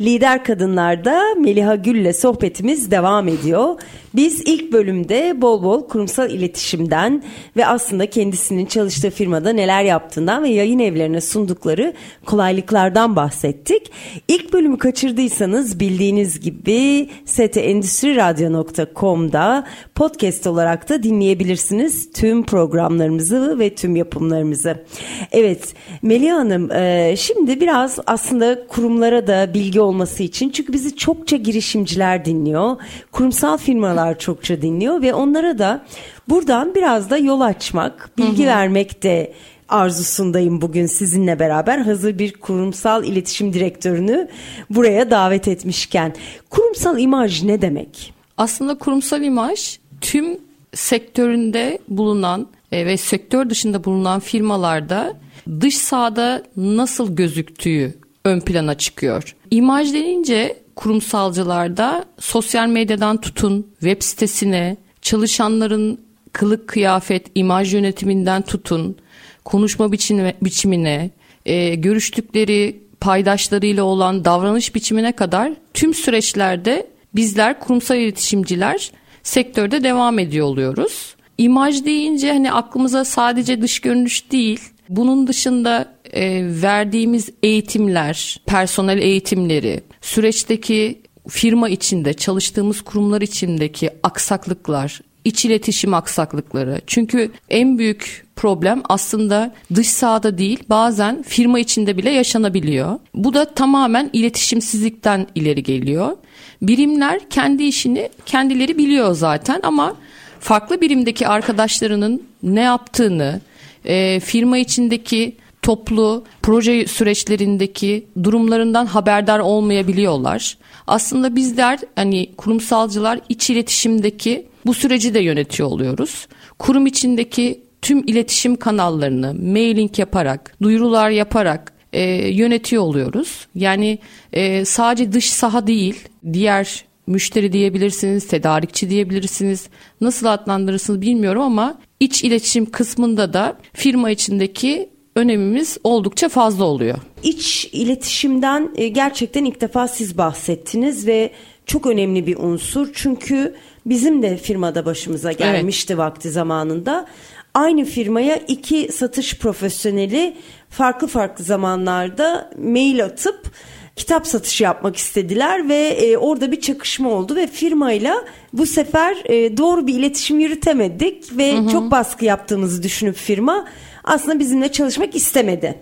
Lider 0.00 0.44
Kadınlar'da 0.44 1.34
Meliha 1.34 1.74
Gül'le 1.74 2.12
sohbetimiz 2.12 2.90
devam 2.90 3.28
ediyor. 3.28 3.80
Biz 4.14 4.40
ilk 4.40 4.72
bölümde 4.72 5.42
bol 5.42 5.62
bol 5.62 5.88
kurumsal 5.88 6.30
iletişimden 6.30 7.22
ve 7.56 7.66
aslında 7.66 8.10
kendisinin 8.10 8.66
çalıştığı 8.66 9.10
firmada 9.10 9.52
neler 9.52 9.82
yaptığından 9.82 10.42
ve 10.42 10.48
yayın 10.48 10.78
evlerine 10.78 11.20
sundukları 11.20 11.92
kolaylıklardan 12.26 13.16
bahsettik. 13.16 13.92
İlk 14.28 14.52
bölümü 14.52 14.78
kaçırdıysanız 14.78 15.80
bildiğiniz 15.80 16.40
gibi 16.40 17.08
stendüstriradyo.com'da 17.24 19.66
podcast 19.94 20.46
olarak 20.46 20.88
da 20.88 21.02
dinleyebilirsiniz 21.02 22.12
tüm 22.12 22.46
programlarımızı 22.46 23.58
ve 23.58 23.74
tüm 23.74 23.96
yapımlarımızı. 23.96 24.84
Evet 25.32 25.74
Melih 26.02 26.32
Hanım 26.32 26.72
e, 26.72 27.14
şimdi 27.18 27.60
biraz 27.60 27.98
aslında 28.06 28.66
kurumlara 28.66 29.26
da 29.26 29.54
bilgi 29.54 29.85
olması 29.86 30.22
için 30.22 30.50
çünkü 30.50 30.72
bizi 30.72 30.96
çokça 30.96 31.36
girişimciler 31.36 32.24
dinliyor. 32.24 32.76
Kurumsal 33.12 33.56
firmalar 33.56 34.18
çokça 34.18 34.62
dinliyor 34.62 35.02
ve 35.02 35.14
onlara 35.14 35.58
da 35.58 35.84
buradan 36.28 36.74
biraz 36.74 37.10
da 37.10 37.18
yol 37.18 37.40
açmak, 37.40 38.10
bilgi 38.18 38.46
vermek 38.46 39.02
de 39.02 39.32
arzusundayım 39.68 40.60
bugün 40.60 40.86
sizinle 40.86 41.38
beraber 41.38 41.78
hazır 41.78 42.18
bir 42.18 42.32
kurumsal 42.32 43.04
iletişim 43.04 43.52
direktörünü 43.52 44.28
buraya 44.70 45.10
davet 45.10 45.48
etmişken. 45.48 46.14
Kurumsal 46.50 46.98
imaj 46.98 47.42
ne 47.42 47.62
demek? 47.62 48.14
Aslında 48.38 48.78
kurumsal 48.78 49.22
imaj 49.22 49.78
tüm 50.00 50.38
sektöründe 50.74 51.78
bulunan 51.88 52.46
e, 52.72 52.86
ve 52.86 52.96
sektör 52.96 53.50
dışında 53.50 53.84
bulunan 53.84 54.20
firmalarda 54.20 55.16
dış 55.60 55.78
sahada 55.78 56.42
nasıl 56.56 57.16
gözüktüğü 57.16 57.94
ön 58.26 58.40
plana 58.40 58.74
çıkıyor. 58.74 59.36
İmaj 59.50 59.94
denince 59.94 60.56
kurumsalcılarda 60.76 62.04
sosyal 62.20 62.68
medyadan 62.68 63.20
tutun 63.20 63.66
web 63.80 64.02
sitesine, 64.02 64.76
çalışanların 65.02 66.00
kılık 66.32 66.68
kıyafet, 66.68 67.26
imaj 67.34 67.74
yönetiminden 67.74 68.42
tutun, 68.42 68.96
konuşma 69.44 69.92
biçimine, 69.92 70.34
biçimine, 70.42 71.10
e, 71.46 71.74
görüştükleri 71.74 72.80
paydaşlarıyla 73.00 73.84
olan 73.84 74.24
davranış 74.24 74.74
biçimine 74.74 75.12
kadar 75.12 75.52
tüm 75.74 75.94
süreçlerde 75.94 76.86
bizler 77.14 77.60
kurumsal 77.60 77.96
iletişimciler 77.96 78.90
sektörde 79.22 79.84
devam 79.84 80.18
ediyor 80.18 80.46
oluyoruz. 80.46 81.14
İmaj 81.38 81.84
deyince 81.84 82.32
hani 82.32 82.52
aklımıza 82.52 83.04
sadece 83.04 83.62
dış 83.62 83.80
görünüş 83.80 84.32
değil, 84.32 84.60
bunun 84.88 85.26
dışında 85.26 85.95
e, 86.12 86.42
verdiğimiz 86.62 87.30
eğitimler, 87.42 88.40
personel 88.46 88.98
eğitimleri, 88.98 89.80
süreçteki 90.00 91.00
firma 91.28 91.68
içinde, 91.68 92.14
çalıştığımız 92.14 92.80
kurumlar 92.80 93.22
içindeki 93.22 93.90
aksaklıklar, 94.02 95.00
iç 95.24 95.44
iletişim 95.44 95.94
aksaklıkları. 95.94 96.80
Çünkü 96.86 97.30
en 97.48 97.78
büyük 97.78 98.26
problem 98.36 98.82
aslında 98.88 99.54
dış 99.74 99.88
sahada 99.88 100.38
değil 100.38 100.58
bazen 100.68 101.22
firma 101.22 101.58
içinde 101.58 101.96
bile 101.96 102.10
yaşanabiliyor. 102.10 102.98
Bu 103.14 103.34
da 103.34 103.54
tamamen 103.54 104.10
iletişimsizlikten 104.12 105.26
ileri 105.34 105.62
geliyor. 105.62 106.16
Birimler 106.62 107.28
kendi 107.30 107.64
işini 107.64 108.08
kendileri 108.26 108.78
biliyor 108.78 109.14
zaten 109.14 109.60
ama 109.62 109.96
farklı 110.40 110.80
birimdeki 110.80 111.28
arkadaşlarının 111.28 112.22
ne 112.42 112.60
yaptığını, 112.60 113.40
e, 113.84 114.20
firma 114.20 114.58
içindeki 114.58 115.36
toplu 115.66 116.24
proje 116.42 116.86
süreçlerindeki 116.86 118.06
durumlarından 118.22 118.86
haberdar 118.86 119.38
olmayabiliyorlar. 119.38 120.58
Aslında 120.86 121.36
bizler 121.36 121.78
hani 121.96 122.32
kurumsalcılar 122.36 123.20
iç 123.28 123.50
iletişimdeki 123.50 124.46
bu 124.66 124.74
süreci 124.74 125.14
de 125.14 125.20
yönetiyor 125.20 125.68
oluyoruz. 125.68 126.28
Kurum 126.58 126.86
içindeki 126.86 127.62
tüm 127.82 127.98
iletişim 128.06 128.56
kanallarını 128.56 129.34
mailing 129.34 129.98
yaparak, 129.98 130.56
duyurular 130.62 131.10
yaparak 131.10 131.72
e, 131.92 132.02
yönetiyor 132.28 132.82
oluyoruz. 132.82 133.46
Yani 133.54 133.98
e, 134.32 134.64
sadece 134.64 135.12
dış 135.12 135.30
saha 135.30 135.66
değil, 135.66 136.08
diğer 136.32 136.84
müşteri 137.06 137.52
diyebilirsiniz, 137.52 138.28
tedarikçi 138.28 138.90
diyebilirsiniz. 138.90 139.68
Nasıl 140.00 140.26
adlandırırsınız 140.26 141.00
bilmiyorum 141.00 141.42
ama 141.42 141.78
iç 142.00 142.24
iletişim 142.24 142.70
kısmında 142.70 143.32
da 143.32 143.56
firma 143.72 144.10
içindeki 144.10 144.95
önemimiz 145.16 145.78
oldukça 145.84 146.28
fazla 146.28 146.64
oluyor. 146.64 146.98
İç 147.22 147.68
iletişimden 147.72 148.70
e, 148.76 148.88
gerçekten 148.88 149.44
ilk 149.44 149.60
defa 149.60 149.88
siz 149.88 150.18
bahsettiniz 150.18 151.06
ve 151.06 151.30
çok 151.66 151.86
önemli 151.86 152.26
bir 152.26 152.36
unsur. 152.36 152.88
Çünkü 152.94 153.54
bizim 153.86 154.22
de 154.22 154.36
firmada 154.36 154.86
başımıza 154.86 155.32
gelmişti 155.32 155.92
evet. 155.92 155.98
vakti 155.98 156.30
zamanında. 156.30 157.06
Aynı 157.54 157.84
firmaya 157.84 158.36
iki 158.36 158.92
satış 158.92 159.38
profesyoneli 159.38 160.36
farklı 160.70 161.06
farklı 161.06 161.44
zamanlarda 161.44 162.50
mail 162.58 163.04
atıp 163.04 163.50
kitap 163.96 164.26
satışı 164.26 164.64
yapmak 164.64 164.96
istediler 164.96 165.68
ve 165.68 165.76
e, 165.76 166.16
orada 166.16 166.52
bir 166.52 166.60
çakışma 166.60 167.10
oldu 167.10 167.36
ve 167.36 167.46
firmayla 167.46 168.24
bu 168.52 168.66
sefer 168.66 169.16
e, 169.24 169.56
doğru 169.56 169.86
bir 169.86 169.94
iletişim 169.94 170.40
yürütemedik 170.40 171.36
ve 171.38 171.56
hı 171.56 171.60
hı. 171.60 171.68
çok 171.68 171.90
baskı 171.90 172.24
yaptığımızı 172.24 172.82
düşünüp 172.82 173.16
firma 173.16 173.66
aslında 174.06 174.38
bizimle 174.38 174.72
çalışmak 174.72 175.14
istemedi. 175.14 175.78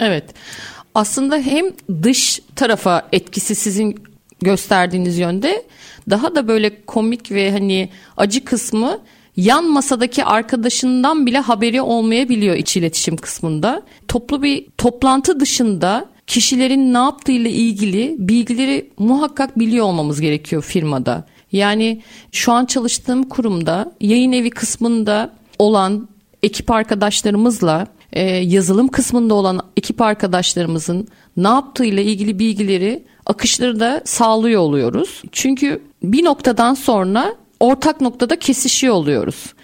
Evet. 0.00 0.24
Aslında 0.94 1.36
hem 1.36 1.64
dış 2.02 2.40
tarafa 2.56 3.08
etkisi 3.12 3.54
sizin 3.54 4.04
gösterdiğiniz 4.42 5.18
yönde 5.18 5.64
daha 6.10 6.34
da 6.34 6.48
böyle 6.48 6.84
komik 6.84 7.32
ve 7.32 7.50
hani 7.50 7.88
acı 8.16 8.44
kısmı 8.44 9.00
yan 9.36 9.64
masadaki 9.64 10.24
arkadaşından 10.24 11.26
bile 11.26 11.38
haberi 11.38 11.80
olmayabiliyor 11.80 12.56
iç 12.56 12.76
iletişim 12.76 13.16
kısmında. 13.16 13.82
Toplu 14.08 14.42
bir 14.42 14.66
toplantı 14.78 15.40
dışında 15.40 16.06
kişilerin 16.26 16.94
ne 16.94 16.98
yaptığıyla 16.98 17.50
ilgili 17.50 18.16
bilgileri 18.18 18.90
muhakkak 18.98 19.58
biliyor 19.58 19.86
olmamız 19.86 20.20
gerekiyor 20.20 20.62
firmada. 20.62 21.24
Yani 21.52 22.02
şu 22.32 22.52
an 22.52 22.64
çalıştığım 22.64 23.28
kurumda 23.28 23.92
yayın 24.00 24.32
evi 24.32 24.50
kısmında 24.50 25.34
olan 25.58 26.08
ekip 26.42 26.70
arkadaşlarımızla 26.70 27.86
e, 28.12 28.22
yazılım 28.22 28.88
kısmında 28.88 29.34
olan 29.34 29.60
ekip 29.76 30.02
arkadaşlarımızın 30.02 31.08
ne 31.36 31.48
yaptığıyla 31.48 32.02
ilgili 32.02 32.38
bilgileri 32.38 33.04
akışları 33.26 33.80
da 33.80 34.02
sağlıyor 34.04 34.60
oluyoruz. 34.60 35.22
Çünkü 35.32 35.82
bir 36.02 36.24
noktadan 36.24 36.74
sonra 36.74 37.34
ortak 37.60 38.00
noktada 38.00 38.38
kesişiyor 38.38 38.94
oluyoruz. 38.94 39.54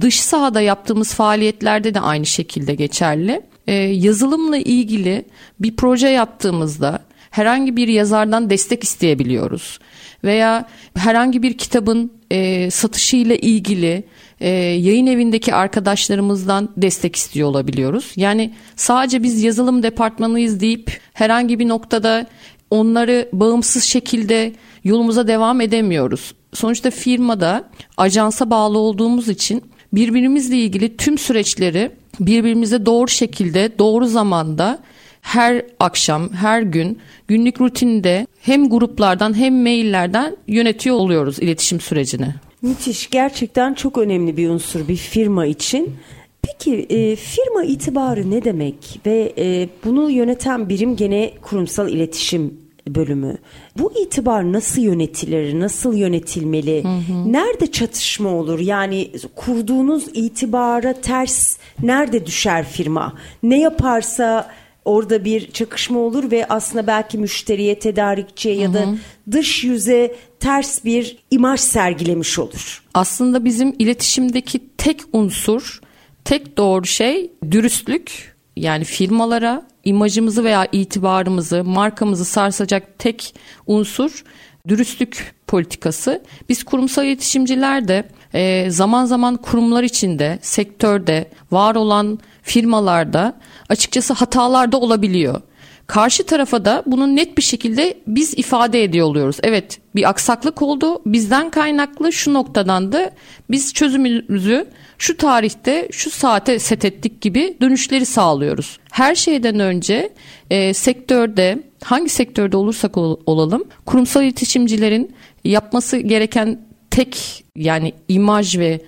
Dış 0.00 0.20
sahada 0.20 0.60
yaptığımız 0.60 1.14
faaliyetlerde 1.14 1.94
de 1.94 2.00
aynı 2.00 2.26
şekilde 2.26 2.74
geçerli. 2.74 3.42
Ee, 3.66 3.72
yazılımla 3.74 4.56
ilgili 4.56 5.24
bir 5.60 5.76
proje 5.76 6.08
yaptığımızda 6.08 7.02
herhangi 7.30 7.76
bir 7.76 7.88
yazardan 7.88 8.50
destek 8.50 8.84
isteyebiliyoruz. 8.84 9.78
Veya 10.24 10.68
herhangi 10.96 11.42
bir 11.42 11.58
kitabın 11.58 12.12
e, 12.30 12.70
satışıyla 12.70 13.36
ilgili 13.36 14.04
e, 14.42 14.48
yayın 14.58 15.06
evindeki 15.06 15.54
arkadaşlarımızdan 15.54 16.68
destek 16.76 17.16
istiyor 17.16 17.48
olabiliyoruz. 17.48 18.12
Yani 18.16 18.54
sadece 18.76 19.22
biz 19.22 19.42
yazılım 19.42 19.82
departmanıyız 19.82 20.60
deyip 20.60 21.00
herhangi 21.12 21.58
bir 21.58 21.68
noktada 21.68 22.26
onları 22.70 23.28
bağımsız 23.32 23.84
şekilde 23.84 24.52
yolumuza 24.84 25.28
devam 25.28 25.60
edemiyoruz. 25.60 26.34
Sonuçta 26.54 26.90
firmada 26.90 27.64
ajansa 27.96 28.50
bağlı 28.50 28.78
olduğumuz 28.78 29.28
için 29.28 29.62
birbirimizle 29.92 30.56
ilgili 30.56 30.96
tüm 30.96 31.18
süreçleri 31.18 31.90
birbirimize 32.20 32.86
doğru 32.86 33.08
şekilde, 33.08 33.78
doğru 33.78 34.06
zamanda 34.06 34.78
her 35.20 35.62
akşam, 35.80 36.32
her 36.32 36.62
gün 36.62 36.98
günlük 37.28 37.60
rutinde 37.60 38.26
hem 38.40 38.68
gruplardan 38.68 39.36
hem 39.36 39.62
maillerden 39.62 40.36
yönetiyor 40.46 40.96
oluyoruz 40.96 41.38
iletişim 41.38 41.80
sürecini. 41.80 42.34
Müthiş. 42.62 43.10
Gerçekten 43.10 43.74
çok 43.74 43.98
önemli 43.98 44.36
bir 44.36 44.48
unsur 44.48 44.88
bir 44.88 44.96
firma 44.96 45.46
için. 45.46 45.96
Peki 46.42 46.86
e, 46.90 47.16
firma 47.16 47.64
itibarı 47.64 48.30
ne 48.30 48.44
demek 48.44 49.00
ve 49.06 49.32
e, 49.38 49.68
bunu 49.84 50.10
yöneten 50.10 50.68
birim 50.68 50.96
gene 50.96 51.32
kurumsal 51.42 51.88
iletişim 51.88 52.62
bölümü. 52.88 53.36
Bu 53.78 53.92
itibar 53.92 54.52
nasıl 54.52 54.82
yönetilir, 54.82 55.60
nasıl 55.60 55.94
yönetilmeli, 55.94 56.84
hı 56.84 56.88
hı. 56.88 57.32
nerede 57.32 57.72
çatışma 57.72 58.28
olur? 58.28 58.58
Yani 58.58 59.10
kurduğunuz 59.36 60.08
itibara 60.14 60.92
ters 60.92 61.56
nerede 61.82 62.26
düşer 62.26 62.64
firma? 62.64 63.12
Ne 63.42 63.60
yaparsa 63.60 64.50
orada 64.84 65.24
bir 65.24 65.50
çakışma 65.50 65.98
olur 65.98 66.30
ve 66.30 66.46
aslında 66.48 66.86
belki 66.86 67.18
müşteriye, 67.18 67.78
tedarikçiye 67.78 68.54
ya 68.54 68.74
da 68.74 68.84
dış 69.30 69.64
yüze 69.64 70.16
ters 70.40 70.84
bir 70.84 71.16
imaj 71.30 71.60
sergilemiş 71.60 72.38
olur. 72.38 72.82
Aslında 72.94 73.44
bizim 73.44 73.74
iletişimdeki 73.78 74.60
tek 74.78 75.00
unsur, 75.12 75.80
tek 76.24 76.56
doğru 76.56 76.86
şey 76.86 77.30
dürüstlük. 77.50 78.32
Yani 78.56 78.84
firmalara 78.84 79.66
imajımızı 79.84 80.44
veya 80.44 80.68
itibarımızı, 80.72 81.64
markamızı 81.64 82.24
sarsacak 82.24 82.98
tek 82.98 83.34
unsur 83.66 84.24
dürüstlük 84.68 85.34
politikası. 85.46 86.22
Biz 86.48 86.64
kurumsal 86.64 87.04
iletişimciler 87.04 87.88
de 87.88 88.08
e, 88.34 88.70
zaman 88.70 89.04
zaman 89.04 89.36
kurumlar 89.36 89.82
içinde, 89.82 90.38
sektörde, 90.42 91.30
var 91.50 91.74
olan 91.74 92.18
firmalarda 92.42 93.34
açıkçası 93.68 94.12
hatalar 94.12 94.72
da 94.72 94.80
olabiliyor. 94.80 95.40
Karşı 95.86 96.26
tarafa 96.26 96.64
da 96.64 96.82
bunu 96.86 97.16
net 97.16 97.38
bir 97.38 97.42
şekilde 97.42 97.94
biz 98.06 98.34
ifade 98.38 98.84
ediyor 98.84 99.06
oluyoruz. 99.06 99.36
Evet 99.42 99.80
bir 99.94 100.08
aksaklık 100.08 100.62
oldu 100.62 101.02
bizden 101.06 101.50
kaynaklı 101.50 102.12
şu 102.12 102.34
noktadan 102.34 102.92
da 102.92 103.10
biz 103.50 103.72
çözümümüzü 103.72 104.66
şu 104.98 105.16
tarihte 105.16 105.88
şu 105.92 106.10
saate 106.10 106.58
set 106.58 106.84
ettik 106.84 107.20
gibi 107.20 107.56
dönüşleri 107.60 108.06
sağlıyoruz. 108.06 108.78
Her 108.92 109.14
şeyden 109.14 109.60
önce 109.60 110.12
e, 110.50 110.74
sektörde 110.74 111.62
hangi 111.84 112.08
sektörde 112.08 112.56
olursak 112.56 112.96
olalım 112.96 113.64
kurumsal 113.86 114.24
iletişimcilerin 114.24 115.14
yapması 115.44 115.98
gereken 115.98 116.58
tek 116.90 117.44
yani 117.56 117.92
imaj 118.08 118.58
ve 118.58 118.80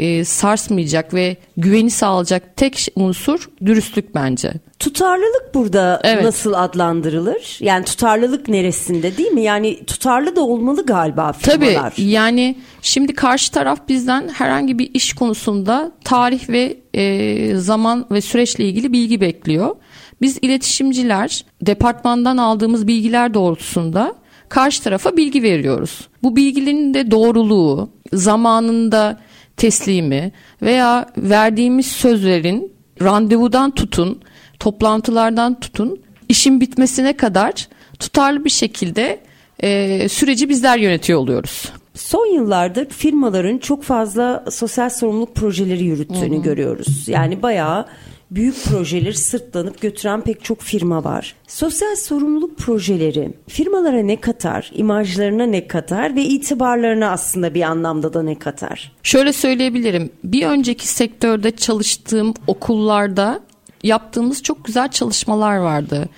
e, 0.00 0.24
sarsmayacak 0.24 1.14
ve 1.14 1.36
güveni 1.56 1.90
sağlayacak 1.90 2.56
tek 2.56 2.88
unsur 2.96 3.50
dürüstlük 3.66 4.14
bence. 4.14 4.52
Tutarlılık 4.78 5.54
burada 5.54 6.00
evet. 6.04 6.24
nasıl 6.24 6.52
adlandırılır? 6.52 7.58
Yani 7.60 7.84
tutarlılık 7.84 8.48
neresinde 8.48 9.16
değil 9.16 9.30
mi? 9.30 9.42
Yani 9.42 9.84
tutarlı 9.84 10.36
da 10.36 10.40
olmalı 10.40 10.86
galiba 10.86 11.32
firmalar. 11.32 11.92
Tabii 11.96 12.02
yani 12.02 12.56
şimdi 12.82 13.14
karşı 13.14 13.52
taraf 13.52 13.88
bizden 13.88 14.28
herhangi 14.28 14.78
bir 14.78 14.90
iş 14.94 15.12
konusunda 15.12 15.92
tarih 16.04 16.48
ve 16.48 16.76
e, 16.94 17.56
zaman 17.56 18.06
ve 18.10 18.20
süreçle 18.20 18.64
ilgili 18.64 18.92
bilgi 18.92 19.20
bekliyor. 19.20 19.76
Biz 20.22 20.38
iletişimciler 20.42 21.44
departmandan 21.62 22.36
aldığımız 22.36 22.86
bilgiler 22.86 23.34
doğrultusunda 23.34 24.14
karşı 24.48 24.82
tarafa 24.82 25.16
bilgi 25.16 25.42
veriyoruz. 25.42 26.08
Bu 26.22 26.36
bilginin 26.36 26.94
de 26.94 27.10
doğruluğu, 27.10 27.90
zamanında 28.12 29.20
teslimi 29.60 30.32
veya 30.62 31.06
verdiğimiz 31.16 31.86
sözlerin 31.86 32.72
randevudan 33.02 33.70
tutun, 33.70 34.20
toplantılardan 34.58 35.60
tutun, 35.60 36.02
işin 36.28 36.60
bitmesine 36.60 37.16
kadar 37.16 37.68
tutarlı 37.98 38.44
bir 38.44 38.50
şekilde 38.50 39.20
e, 39.62 40.08
süreci 40.08 40.48
bizler 40.48 40.78
yönetiyor 40.78 41.18
oluyoruz. 41.18 41.72
Son 41.94 42.26
yıllarda 42.26 42.84
firmaların 42.84 43.58
çok 43.58 43.82
fazla 43.82 44.44
sosyal 44.50 44.90
sorumluluk 44.90 45.34
projeleri 45.34 45.84
yürüttüğünü 45.84 46.36
Hı-hı. 46.36 46.42
görüyoruz. 46.42 47.08
Yani 47.08 47.42
bayağı 47.42 47.86
büyük 48.30 48.64
projeleri 48.64 49.14
sırtlanıp 49.14 49.80
götüren 49.80 50.20
pek 50.20 50.44
çok 50.44 50.60
firma 50.60 51.04
var. 51.04 51.34
Sosyal 51.48 51.96
sorumluluk 51.96 52.58
projeleri 52.58 53.32
firmalara 53.48 54.02
ne 54.02 54.20
katar, 54.20 54.70
imajlarına 54.74 55.46
ne 55.46 55.66
katar 55.66 56.16
ve 56.16 56.22
itibarlarına 56.22 57.10
aslında 57.10 57.54
bir 57.54 57.62
anlamda 57.62 58.14
da 58.14 58.22
ne 58.22 58.38
katar? 58.38 58.92
Şöyle 59.02 59.32
söyleyebilirim. 59.32 60.10
Bir 60.24 60.46
önceki 60.46 60.88
sektörde 60.88 61.50
çalıştığım 61.50 62.34
okullarda 62.46 63.40
yaptığımız 63.82 64.42
çok 64.42 64.64
güzel 64.64 64.88
çalışmalar 64.88 65.56
vardı. 65.56 66.08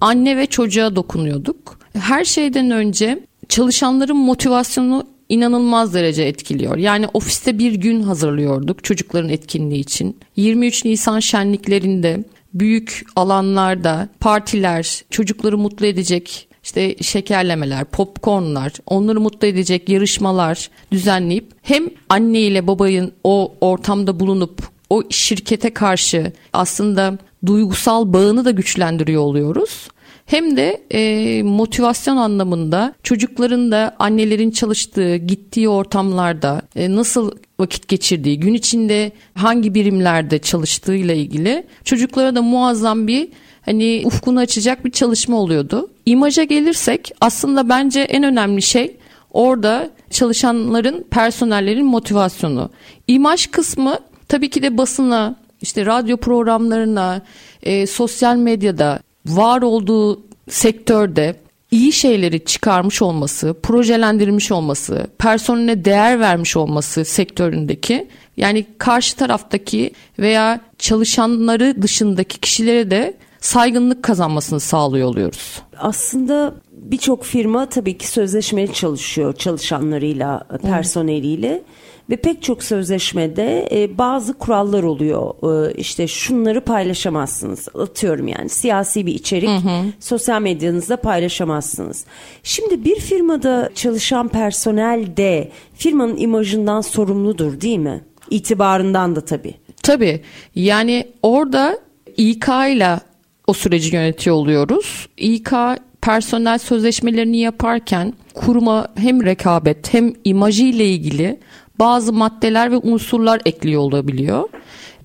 Anne 0.00 0.36
ve 0.36 0.46
çocuğa 0.46 0.96
dokunuyorduk. 0.96 1.78
Her 1.92 2.24
şeyden 2.24 2.70
önce 2.70 3.24
çalışanların 3.48 4.16
motivasyonu 4.16 5.06
inanılmaz 5.28 5.94
derece 5.94 6.22
etkiliyor. 6.22 6.76
Yani 6.76 7.06
ofiste 7.14 7.58
bir 7.58 7.74
gün 7.74 8.02
hazırlıyorduk 8.02 8.84
çocukların 8.84 9.28
etkinliği 9.28 9.80
için. 9.80 10.18
23 10.36 10.84
Nisan 10.84 11.20
şenliklerinde 11.20 12.24
büyük 12.54 13.06
alanlarda 13.16 14.08
partiler, 14.20 15.04
çocukları 15.10 15.58
mutlu 15.58 15.86
edecek 15.86 16.48
işte 16.66 16.96
şekerlemeler, 17.02 17.84
popcornlar, 17.84 18.72
onları 18.86 19.20
mutlu 19.20 19.46
edecek 19.46 19.88
yarışmalar 19.88 20.70
düzenleyip 20.92 21.52
hem 21.62 21.88
anne 22.08 22.40
ile 22.40 22.66
babayın 22.66 23.12
o 23.24 23.54
ortamda 23.60 24.20
bulunup 24.20 24.68
o 24.90 25.02
şirkete 25.10 25.74
karşı 25.74 26.32
aslında 26.52 27.18
duygusal 27.46 28.12
bağını 28.12 28.44
da 28.44 28.50
güçlendiriyor 28.50 29.22
oluyoruz 29.22 29.88
hem 30.26 30.56
de 30.56 30.82
e, 30.90 31.42
motivasyon 31.42 32.16
anlamında 32.16 32.94
çocukların 33.02 33.72
da 33.72 33.96
annelerin 33.98 34.50
çalıştığı, 34.50 35.16
gittiği 35.16 35.68
ortamlarda 35.68 36.62
e, 36.76 36.94
nasıl 36.94 37.30
vakit 37.58 37.88
geçirdiği, 37.88 38.40
gün 38.40 38.54
içinde 38.54 39.12
hangi 39.34 39.74
birimlerde 39.74 40.38
çalıştığıyla 40.38 41.14
ilgili 41.14 41.66
çocuklara 41.84 42.34
da 42.34 42.42
muazzam 42.42 43.06
bir 43.06 43.28
hani 43.64 44.02
ufkunu 44.04 44.38
açacak 44.38 44.84
bir 44.84 44.90
çalışma 44.90 45.36
oluyordu. 45.36 45.90
İmaja 46.06 46.44
gelirsek 46.44 47.12
aslında 47.20 47.68
bence 47.68 48.00
en 48.00 48.22
önemli 48.22 48.62
şey 48.62 48.96
orada 49.30 49.90
çalışanların, 50.10 51.06
personellerin 51.10 51.86
motivasyonu. 51.86 52.70
İmaj 53.08 53.46
kısmı 53.46 53.98
tabii 54.28 54.50
ki 54.50 54.62
de 54.62 54.78
basına, 54.78 55.36
işte 55.60 55.86
radyo 55.86 56.16
programlarına, 56.16 57.22
e, 57.62 57.86
sosyal 57.86 58.36
medyada 58.36 59.00
var 59.28 59.62
olduğu 59.62 60.22
sektörde 60.48 61.36
iyi 61.70 61.92
şeyleri 61.92 62.44
çıkarmış 62.44 63.02
olması, 63.02 63.54
projelendirilmiş 63.62 64.52
olması, 64.52 65.06
personeline 65.18 65.84
değer 65.84 66.20
vermiş 66.20 66.56
olması 66.56 67.04
sektöründeki 67.04 68.08
yani 68.36 68.66
karşı 68.78 69.16
taraftaki 69.16 69.90
veya 70.18 70.60
çalışanları 70.78 71.82
dışındaki 71.82 72.40
kişilere 72.40 72.90
de 72.90 73.14
saygınlık 73.40 74.02
kazanmasını 74.02 74.60
sağlıyor 74.60 75.08
oluyoruz. 75.08 75.62
Aslında 75.78 76.54
birçok 76.72 77.24
firma 77.24 77.66
tabii 77.66 77.98
ki 77.98 78.08
sözleşmeli 78.08 78.72
çalışıyor 78.72 79.32
çalışanlarıyla, 79.32 80.46
personeliyle. 80.62 81.62
Ve 82.10 82.16
pek 82.16 82.42
çok 82.42 82.62
sözleşmede 82.62 83.68
e, 83.72 83.98
bazı 83.98 84.34
kurallar 84.34 84.82
oluyor. 84.82 85.34
E, 85.42 85.74
işte 85.74 86.06
şunları 86.06 86.60
paylaşamazsınız. 86.60 87.68
Atıyorum 87.74 88.28
yani 88.28 88.48
siyasi 88.48 89.06
bir 89.06 89.14
içerik 89.14 89.48
hı 89.48 89.54
hı. 89.54 89.84
sosyal 90.00 90.42
medyanızda 90.42 90.96
paylaşamazsınız. 90.96 92.04
Şimdi 92.42 92.84
bir 92.84 93.00
firmada 93.00 93.70
çalışan 93.74 94.28
personel 94.28 95.16
de 95.16 95.50
firmanın 95.74 96.16
imajından 96.16 96.80
sorumludur 96.80 97.60
değil 97.60 97.78
mi? 97.78 98.00
İtibarından 98.30 99.16
da 99.16 99.20
tabii. 99.20 99.54
Tabii. 99.82 100.20
Yani 100.54 101.06
orada 101.22 101.78
İK 102.16 102.48
ile 102.48 103.00
o 103.46 103.52
süreci 103.52 103.94
yönetiyor 103.94 104.36
oluyoruz. 104.36 105.08
İK 105.16 105.52
personel 106.00 106.58
sözleşmelerini 106.58 107.38
yaparken 107.38 108.12
kuruma 108.34 108.88
hem 108.96 109.24
rekabet 109.24 109.94
hem 109.94 110.12
imajı 110.24 110.64
ile 110.64 110.86
ilgili 110.86 111.38
bazı 111.78 112.12
maddeler 112.12 112.72
ve 112.72 112.76
unsurlar 112.76 113.40
ekliyor 113.44 113.80
olabiliyor. 113.80 114.48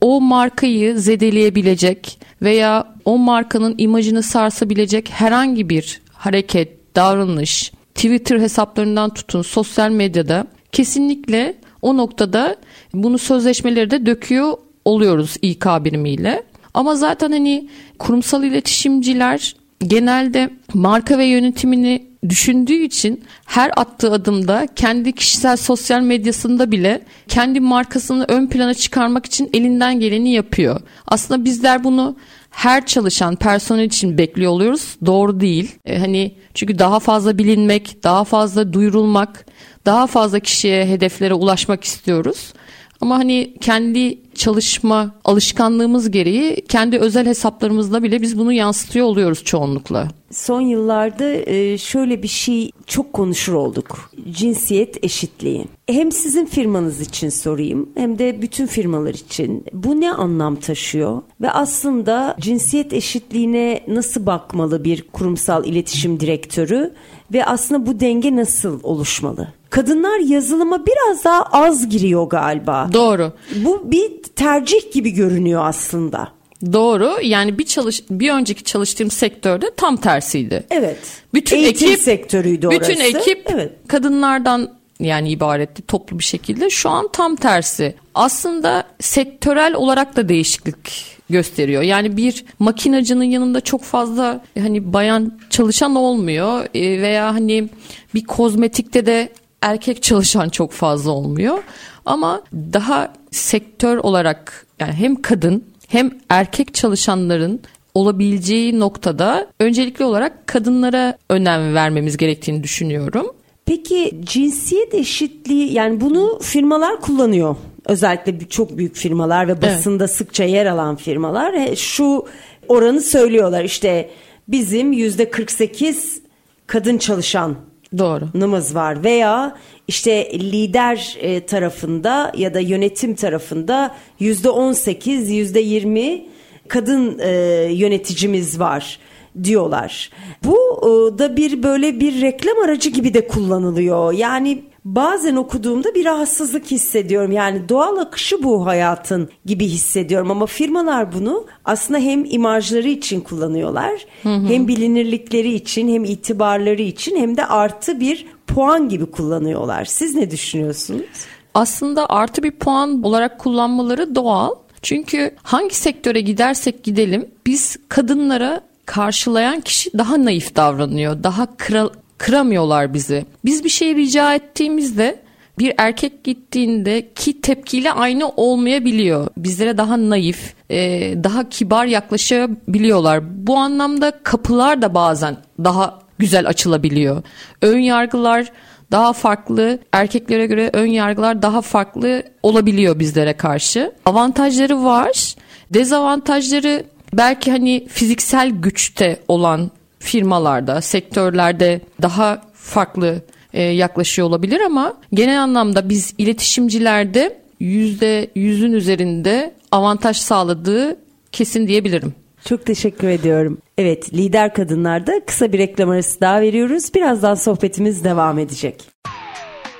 O 0.01 0.21
markayı 0.21 0.99
zedeleyebilecek 0.99 2.19
veya 2.41 2.95
o 3.05 3.17
markanın 3.17 3.75
imajını 3.77 4.23
sarsabilecek 4.23 5.09
herhangi 5.09 5.69
bir 5.69 6.01
hareket, 6.13 6.95
davranış, 6.95 7.71
Twitter 7.95 8.39
hesaplarından 8.39 9.09
tutun 9.09 9.41
sosyal 9.41 9.91
medyada 9.91 10.47
kesinlikle 10.71 11.55
o 11.81 11.97
noktada 11.97 12.55
bunu 12.93 13.17
sözleşmeleri 13.17 13.91
de 13.91 14.05
döküyor 14.05 14.53
oluyoruz 14.85 15.37
İK 15.41 15.65
birimiyle. 15.65 16.43
Ama 16.73 16.95
zaten 16.95 17.31
hani 17.31 17.69
kurumsal 17.99 18.43
iletişimciler 18.43 19.55
genelde 19.87 20.49
marka 20.73 21.17
ve 21.17 21.25
yönetimini 21.25 22.11
düşündüğü 22.29 22.73
için 22.83 23.23
her 23.45 23.71
attığı 23.75 24.11
adımda 24.11 24.67
kendi 24.75 25.11
kişisel 25.11 25.57
sosyal 25.57 26.01
medyasında 26.01 26.71
bile 26.71 27.01
kendi 27.27 27.59
markasını 27.59 28.25
ön 28.27 28.47
plana 28.47 28.73
çıkarmak 28.73 29.25
için 29.25 29.49
elinden 29.53 29.99
geleni 29.99 30.31
yapıyor. 30.31 30.81
Aslında 31.07 31.45
bizler 31.45 31.83
bunu 31.83 32.15
her 32.49 32.85
çalışan 32.85 33.35
personel 33.35 33.83
için 33.83 34.17
bekliyor 34.17 34.51
oluyoruz. 34.51 34.95
Doğru 35.05 35.39
değil. 35.39 35.75
E, 35.85 35.99
hani 35.99 36.35
çünkü 36.53 36.79
daha 36.79 36.99
fazla 36.99 37.37
bilinmek, 37.37 38.03
daha 38.03 38.23
fazla 38.23 38.73
duyurulmak, 38.73 39.45
daha 39.85 40.07
fazla 40.07 40.39
kişiye, 40.39 40.85
hedeflere 40.85 41.33
ulaşmak 41.33 41.83
istiyoruz. 41.83 42.53
Ama 43.01 43.17
hani 43.17 43.53
kendi 43.61 44.17
çalışma 44.35 45.15
alışkanlığımız 45.25 46.11
gereği 46.11 46.55
kendi 46.55 46.97
özel 46.97 47.25
hesaplarımızda 47.25 48.03
bile 48.03 48.21
biz 48.21 48.37
bunu 48.37 48.53
yansıtıyor 48.53 49.05
oluyoruz 49.05 49.43
çoğunlukla. 49.43 50.07
Son 50.31 50.61
yıllarda 50.61 51.33
e, 51.33 51.77
şöyle 51.77 52.23
bir 52.23 52.27
şey 52.27 52.71
çok 52.87 53.13
konuşur 53.13 53.53
olduk. 53.53 54.11
Cinsiyet 54.31 55.03
eşitliği. 55.03 55.65
Hem 55.87 56.11
sizin 56.11 56.45
firmanız 56.45 57.01
için 57.01 57.29
sorayım 57.29 57.89
hem 57.95 58.19
de 58.19 58.41
bütün 58.41 58.67
firmalar 58.67 59.13
için. 59.13 59.65
Bu 59.73 60.01
ne 60.01 60.13
anlam 60.13 60.55
taşıyor? 60.55 61.21
Ve 61.41 61.51
aslında 61.51 62.35
cinsiyet 62.39 62.93
eşitliğine 62.93 63.83
nasıl 63.87 64.25
bakmalı 64.25 64.83
bir 64.83 65.01
kurumsal 65.01 65.65
iletişim 65.65 66.19
direktörü? 66.19 66.93
Ve 67.33 67.45
aslında 67.45 67.85
bu 67.85 67.99
denge 67.99 68.35
nasıl 68.35 68.79
oluşmalı? 68.83 69.47
Kadınlar 69.71 70.19
yazılıma 70.19 70.85
biraz 70.85 71.25
daha 71.25 71.43
az 71.43 71.89
giriyor 71.89 72.27
galiba. 72.27 72.89
Doğru. 72.93 73.33
Bu 73.55 73.91
bir 73.91 74.23
tercih 74.23 74.91
gibi 74.93 75.11
görünüyor 75.11 75.65
aslında. 75.65 76.27
Doğru. 76.73 77.13
Yani 77.23 77.57
bir 77.57 77.65
çalış 77.65 78.03
bir 78.11 78.31
önceki 78.31 78.63
çalıştığım 78.63 79.11
sektörde 79.11 79.71
tam 79.77 79.97
tersiydi. 79.97 80.63
Evet. 80.69 80.97
Bütün 81.33 81.57
Eğitim 81.57 81.87
ekip 81.87 82.01
sektörüydü 82.01 82.67
orası. 82.67 82.81
Bütün 82.81 82.99
ekip 82.99 83.47
evet. 83.53 83.71
kadınlardan 83.87 84.69
yani 84.99 85.29
ibaretti 85.29 85.81
toplu 85.81 86.19
bir 86.19 86.23
şekilde. 86.23 86.69
Şu 86.69 86.89
an 86.89 87.09
tam 87.13 87.35
tersi. 87.35 87.95
Aslında 88.15 88.83
sektörel 88.99 89.73
olarak 89.73 90.15
da 90.15 90.29
değişiklik 90.29 91.05
gösteriyor. 91.29 91.81
Yani 91.81 92.17
bir 92.17 92.45
makinacının 92.59 93.23
yanında 93.23 93.61
çok 93.61 93.83
fazla 93.83 94.43
hani 94.59 94.93
bayan 94.93 95.39
çalışan 95.49 95.95
olmuyor 95.95 96.65
e, 96.73 97.01
veya 97.01 97.33
hani 97.33 97.69
bir 98.15 98.23
kozmetikte 98.23 99.05
de 99.05 99.29
erkek 99.61 100.03
çalışan 100.03 100.49
çok 100.49 100.71
fazla 100.71 101.11
olmuyor. 101.11 101.63
Ama 102.05 102.41
daha 102.53 103.13
sektör 103.31 103.97
olarak 103.97 104.65
yani 104.79 104.93
hem 104.93 105.21
kadın 105.21 105.63
hem 105.87 106.11
erkek 106.29 106.73
çalışanların 106.73 107.59
olabileceği 107.93 108.79
noktada 108.79 109.47
öncelikli 109.59 110.03
olarak 110.05 110.47
kadınlara 110.47 111.17
önem 111.29 111.75
vermemiz 111.75 112.17
gerektiğini 112.17 112.63
düşünüyorum. 112.63 113.27
Peki 113.65 114.21
cinsiyet 114.23 114.93
eşitliği 114.93 115.73
yani 115.73 116.01
bunu 116.01 116.39
firmalar 116.41 117.01
kullanıyor. 117.01 117.55
Özellikle 117.85 118.47
çok 118.47 118.77
büyük 118.77 118.95
firmalar 118.95 119.47
ve 119.47 119.61
basında 119.61 120.03
evet. 120.03 120.15
sıkça 120.15 120.43
yer 120.43 120.65
alan 120.65 120.95
firmalar 120.95 121.75
şu 121.75 122.25
oranı 122.67 123.01
söylüyorlar. 123.01 123.63
İşte 123.63 124.09
bizim 124.47 124.93
yüzde 124.93 125.29
48 125.31 126.21
kadın 126.67 126.97
çalışan 126.97 127.55
Doğru. 127.97 128.25
Namaz 128.33 128.75
var 128.75 129.03
veya 129.03 129.57
işte 129.87 130.31
lider 130.39 131.17
e, 131.19 131.45
tarafında 131.45 132.31
ya 132.37 132.53
da 132.53 132.59
yönetim 132.59 133.15
tarafında 133.15 133.95
yüzde 134.19 134.49
on 134.49 134.73
sekiz 134.73 135.31
yüzde 135.31 135.59
yirmi 135.59 136.25
kadın 136.67 137.19
e, 137.19 137.29
yöneticimiz 137.71 138.59
var 138.59 138.99
diyorlar. 139.43 140.09
Bu 140.43 140.57
e, 140.81 141.19
da 141.19 141.37
bir 141.37 141.63
böyle 141.63 141.99
bir 141.99 142.21
reklam 142.21 142.57
aracı 142.59 142.89
gibi 142.89 143.13
de 143.13 143.27
kullanılıyor. 143.27 144.13
Yani 144.13 144.63
bazen 144.85 145.35
okuduğumda 145.35 145.95
bir 145.95 146.05
rahatsızlık 146.05 146.71
hissediyorum. 146.71 147.31
Yani 147.31 147.69
doğal 147.69 147.97
akışı 147.97 148.43
bu 148.43 148.65
hayatın 148.65 149.29
gibi 149.45 149.67
hissediyorum 149.67 150.31
ama 150.31 150.45
firmalar 150.45 151.13
bunu 151.13 151.45
aslında 151.65 151.99
hem 151.99 152.25
imajları 152.25 152.87
için 152.87 153.21
kullanıyorlar, 153.21 154.05
hı 154.23 154.29
hı. 154.29 154.47
hem 154.47 154.67
bilinirlikleri 154.67 155.53
için, 155.53 155.93
hem 155.93 156.03
itibarları 156.03 156.81
için 156.81 157.15
hem 157.15 157.37
de 157.37 157.45
artı 157.45 157.99
bir 157.99 158.25
puan 158.47 158.89
gibi 158.89 159.05
kullanıyorlar. 159.05 159.85
Siz 159.85 160.15
ne 160.15 160.31
düşünüyorsunuz? 160.31 161.05
Aslında 161.53 162.05
artı 162.09 162.43
bir 162.43 162.51
puan 162.51 163.03
olarak 163.03 163.39
kullanmaları 163.39 164.15
doğal. 164.15 164.51
Çünkü 164.81 165.35
hangi 165.43 165.75
sektöre 165.75 166.21
gidersek 166.21 166.83
gidelim 166.83 167.29
biz 167.45 167.77
kadınlara 167.89 168.61
karşılayan 168.85 169.59
kişi 169.61 169.97
daha 169.97 170.25
naif 170.25 170.55
davranıyor. 170.55 171.23
Daha 171.23 171.55
kral, 171.57 171.89
kıramıyorlar 172.21 172.93
bizi. 172.93 173.25
Biz 173.45 173.63
bir 173.63 173.69
şey 173.69 173.95
rica 173.95 174.33
ettiğimizde 174.33 175.19
bir 175.59 175.73
erkek 175.77 176.23
gittiğinde 176.23 177.13
ki 177.13 177.41
tepkiyle 177.41 177.91
aynı 177.91 178.29
olmayabiliyor. 178.29 179.27
Bizlere 179.37 179.77
daha 179.77 180.09
naif, 180.09 180.53
e, 180.69 180.79
daha 181.23 181.49
kibar 181.49 181.85
yaklaşabiliyorlar. 181.85 183.47
Bu 183.47 183.57
anlamda 183.57 184.19
kapılar 184.23 184.81
da 184.81 184.93
bazen 184.93 185.37
daha 185.63 185.99
güzel 186.19 186.47
açılabiliyor. 186.47 187.23
Ön 187.61 187.79
yargılar 187.79 188.51
daha 188.91 189.13
farklı, 189.13 189.79
erkeklere 189.91 190.45
göre 190.45 190.69
ön 190.73 190.85
yargılar 190.85 191.41
daha 191.41 191.61
farklı 191.61 192.23
olabiliyor 192.43 192.99
bizlere 192.99 193.33
karşı. 193.33 193.91
Avantajları 194.05 194.83
var. 194.83 195.35
Dezavantajları 195.73 196.83
belki 197.13 197.51
hani 197.51 197.87
fiziksel 197.87 198.49
güçte 198.49 199.19
olan 199.27 199.71
firmalarda, 200.01 200.81
sektörlerde 200.81 201.81
daha 202.01 202.41
farklı 202.53 203.21
e, 203.53 203.61
yaklaşıyor 203.61 204.27
olabilir 204.27 204.61
ama 204.61 204.97
genel 205.13 205.43
anlamda 205.43 205.89
biz 205.89 206.13
iletişimcilerde 206.17 207.41
yüzde 207.59 208.27
yüzün 208.35 208.73
üzerinde 208.73 209.53
avantaj 209.71 210.17
sağladığı 210.17 210.97
kesin 211.31 211.67
diyebilirim. 211.67 212.13
Çok 212.45 212.65
teşekkür 212.65 213.07
ediyorum. 213.07 213.57
Evet 213.77 214.13
lider 214.13 214.53
kadınlarda 214.53 215.25
kısa 215.25 215.53
bir 215.53 215.57
reklam 215.57 215.89
arası 215.89 216.21
daha 216.21 216.41
veriyoruz. 216.41 216.93
Birazdan 216.95 217.35
sohbetimiz 217.35 218.03
devam 218.03 218.39
edecek. 218.39 218.83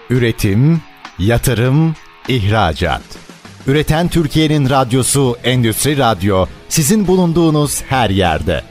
Üretim, 0.10 0.82
yatırım, 1.20 1.96
ihracat. 2.28 3.02
Üreten 3.68 4.08
Türkiye'nin 4.08 4.70
radyosu 4.70 5.38
Endüstri 5.44 5.98
Radyo 5.98 6.46
sizin 6.70 7.08
bulunduğunuz 7.08 7.82
her 7.82 8.10
yerde. 8.10 8.71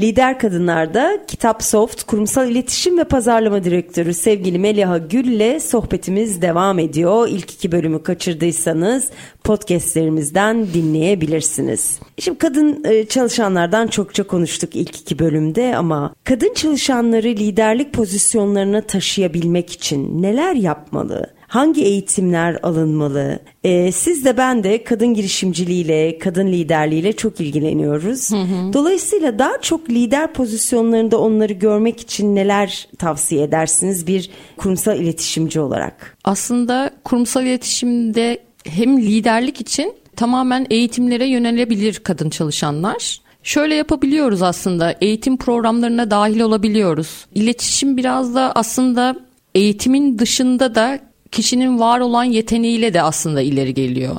Lider 0.00 0.38
Kadınlar'da 0.38 1.18
Kitap 1.26 1.62
Soft 1.62 2.02
Kurumsal 2.02 2.50
İletişim 2.50 2.98
ve 2.98 3.04
Pazarlama 3.04 3.64
Direktörü 3.64 4.14
sevgili 4.14 4.58
Meliha 4.58 4.98
Gül 4.98 5.24
ile 5.24 5.60
sohbetimiz 5.60 6.42
devam 6.42 6.78
ediyor. 6.78 7.28
İlk 7.28 7.52
iki 7.52 7.72
bölümü 7.72 8.02
kaçırdıysanız 8.02 9.08
podcastlerimizden 9.44 10.66
dinleyebilirsiniz. 10.74 11.98
Şimdi 12.18 12.38
kadın 12.38 12.84
e, 12.84 13.06
çalışanlardan 13.06 13.86
çokça 13.86 14.26
konuştuk 14.26 14.76
ilk 14.76 15.00
iki 15.00 15.18
bölümde 15.18 15.76
ama 15.76 16.14
kadın 16.24 16.54
çalışanları 16.54 17.28
liderlik 17.28 17.92
pozisyonlarına 17.92 18.80
taşıyabilmek 18.80 19.72
için 19.72 20.22
neler 20.22 20.54
yapmalı? 20.54 21.26
Hangi 21.52 21.84
eğitimler 21.84 22.58
alınmalı? 22.62 23.38
Ee, 23.64 23.92
siz 23.92 24.24
de 24.24 24.36
ben 24.36 24.64
de 24.64 24.84
kadın 24.84 25.14
girişimciliğiyle, 25.14 26.18
kadın 26.18 26.46
liderliğiyle 26.46 27.12
çok 27.12 27.40
ilgileniyoruz. 27.40 28.30
Hı 28.30 28.36
hı. 28.36 28.72
Dolayısıyla 28.72 29.38
daha 29.38 29.60
çok 29.60 29.90
lider 29.90 30.32
pozisyonlarında 30.32 31.20
onları 31.20 31.52
görmek 31.52 32.00
için 32.00 32.36
neler 32.36 32.88
tavsiye 32.98 33.42
edersiniz 33.42 34.06
bir 34.06 34.30
kurumsal 34.56 35.00
iletişimci 35.00 35.60
olarak? 35.60 36.16
Aslında 36.24 36.90
kurumsal 37.04 37.46
iletişimde 37.46 38.38
hem 38.64 39.02
liderlik 39.02 39.60
için 39.60 39.94
tamamen 40.16 40.66
eğitimlere 40.70 41.26
yönelebilir 41.26 41.94
kadın 41.94 42.30
çalışanlar. 42.30 43.20
Şöyle 43.42 43.74
yapabiliyoruz 43.74 44.42
aslında 44.42 44.94
eğitim 45.00 45.36
programlarına 45.36 46.10
dahil 46.10 46.40
olabiliyoruz. 46.40 47.26
İletişim 47.34 47.96
biraz 47.96 48.34
da 48.34 48.52
aslında 48.54 49.16
eğitimin 49.54 50.18
dışında 50.18 50.74
da 50.74 51.11
kişinin 51.32 51.78
var 51.78 52.00
olan 52.00 52.24
yeteneğiyle 52.24 52.94
de 52.94 53.02
aslında 53.02 53.42
ileri 53.42 53.74
geliyor. 53.74 54.16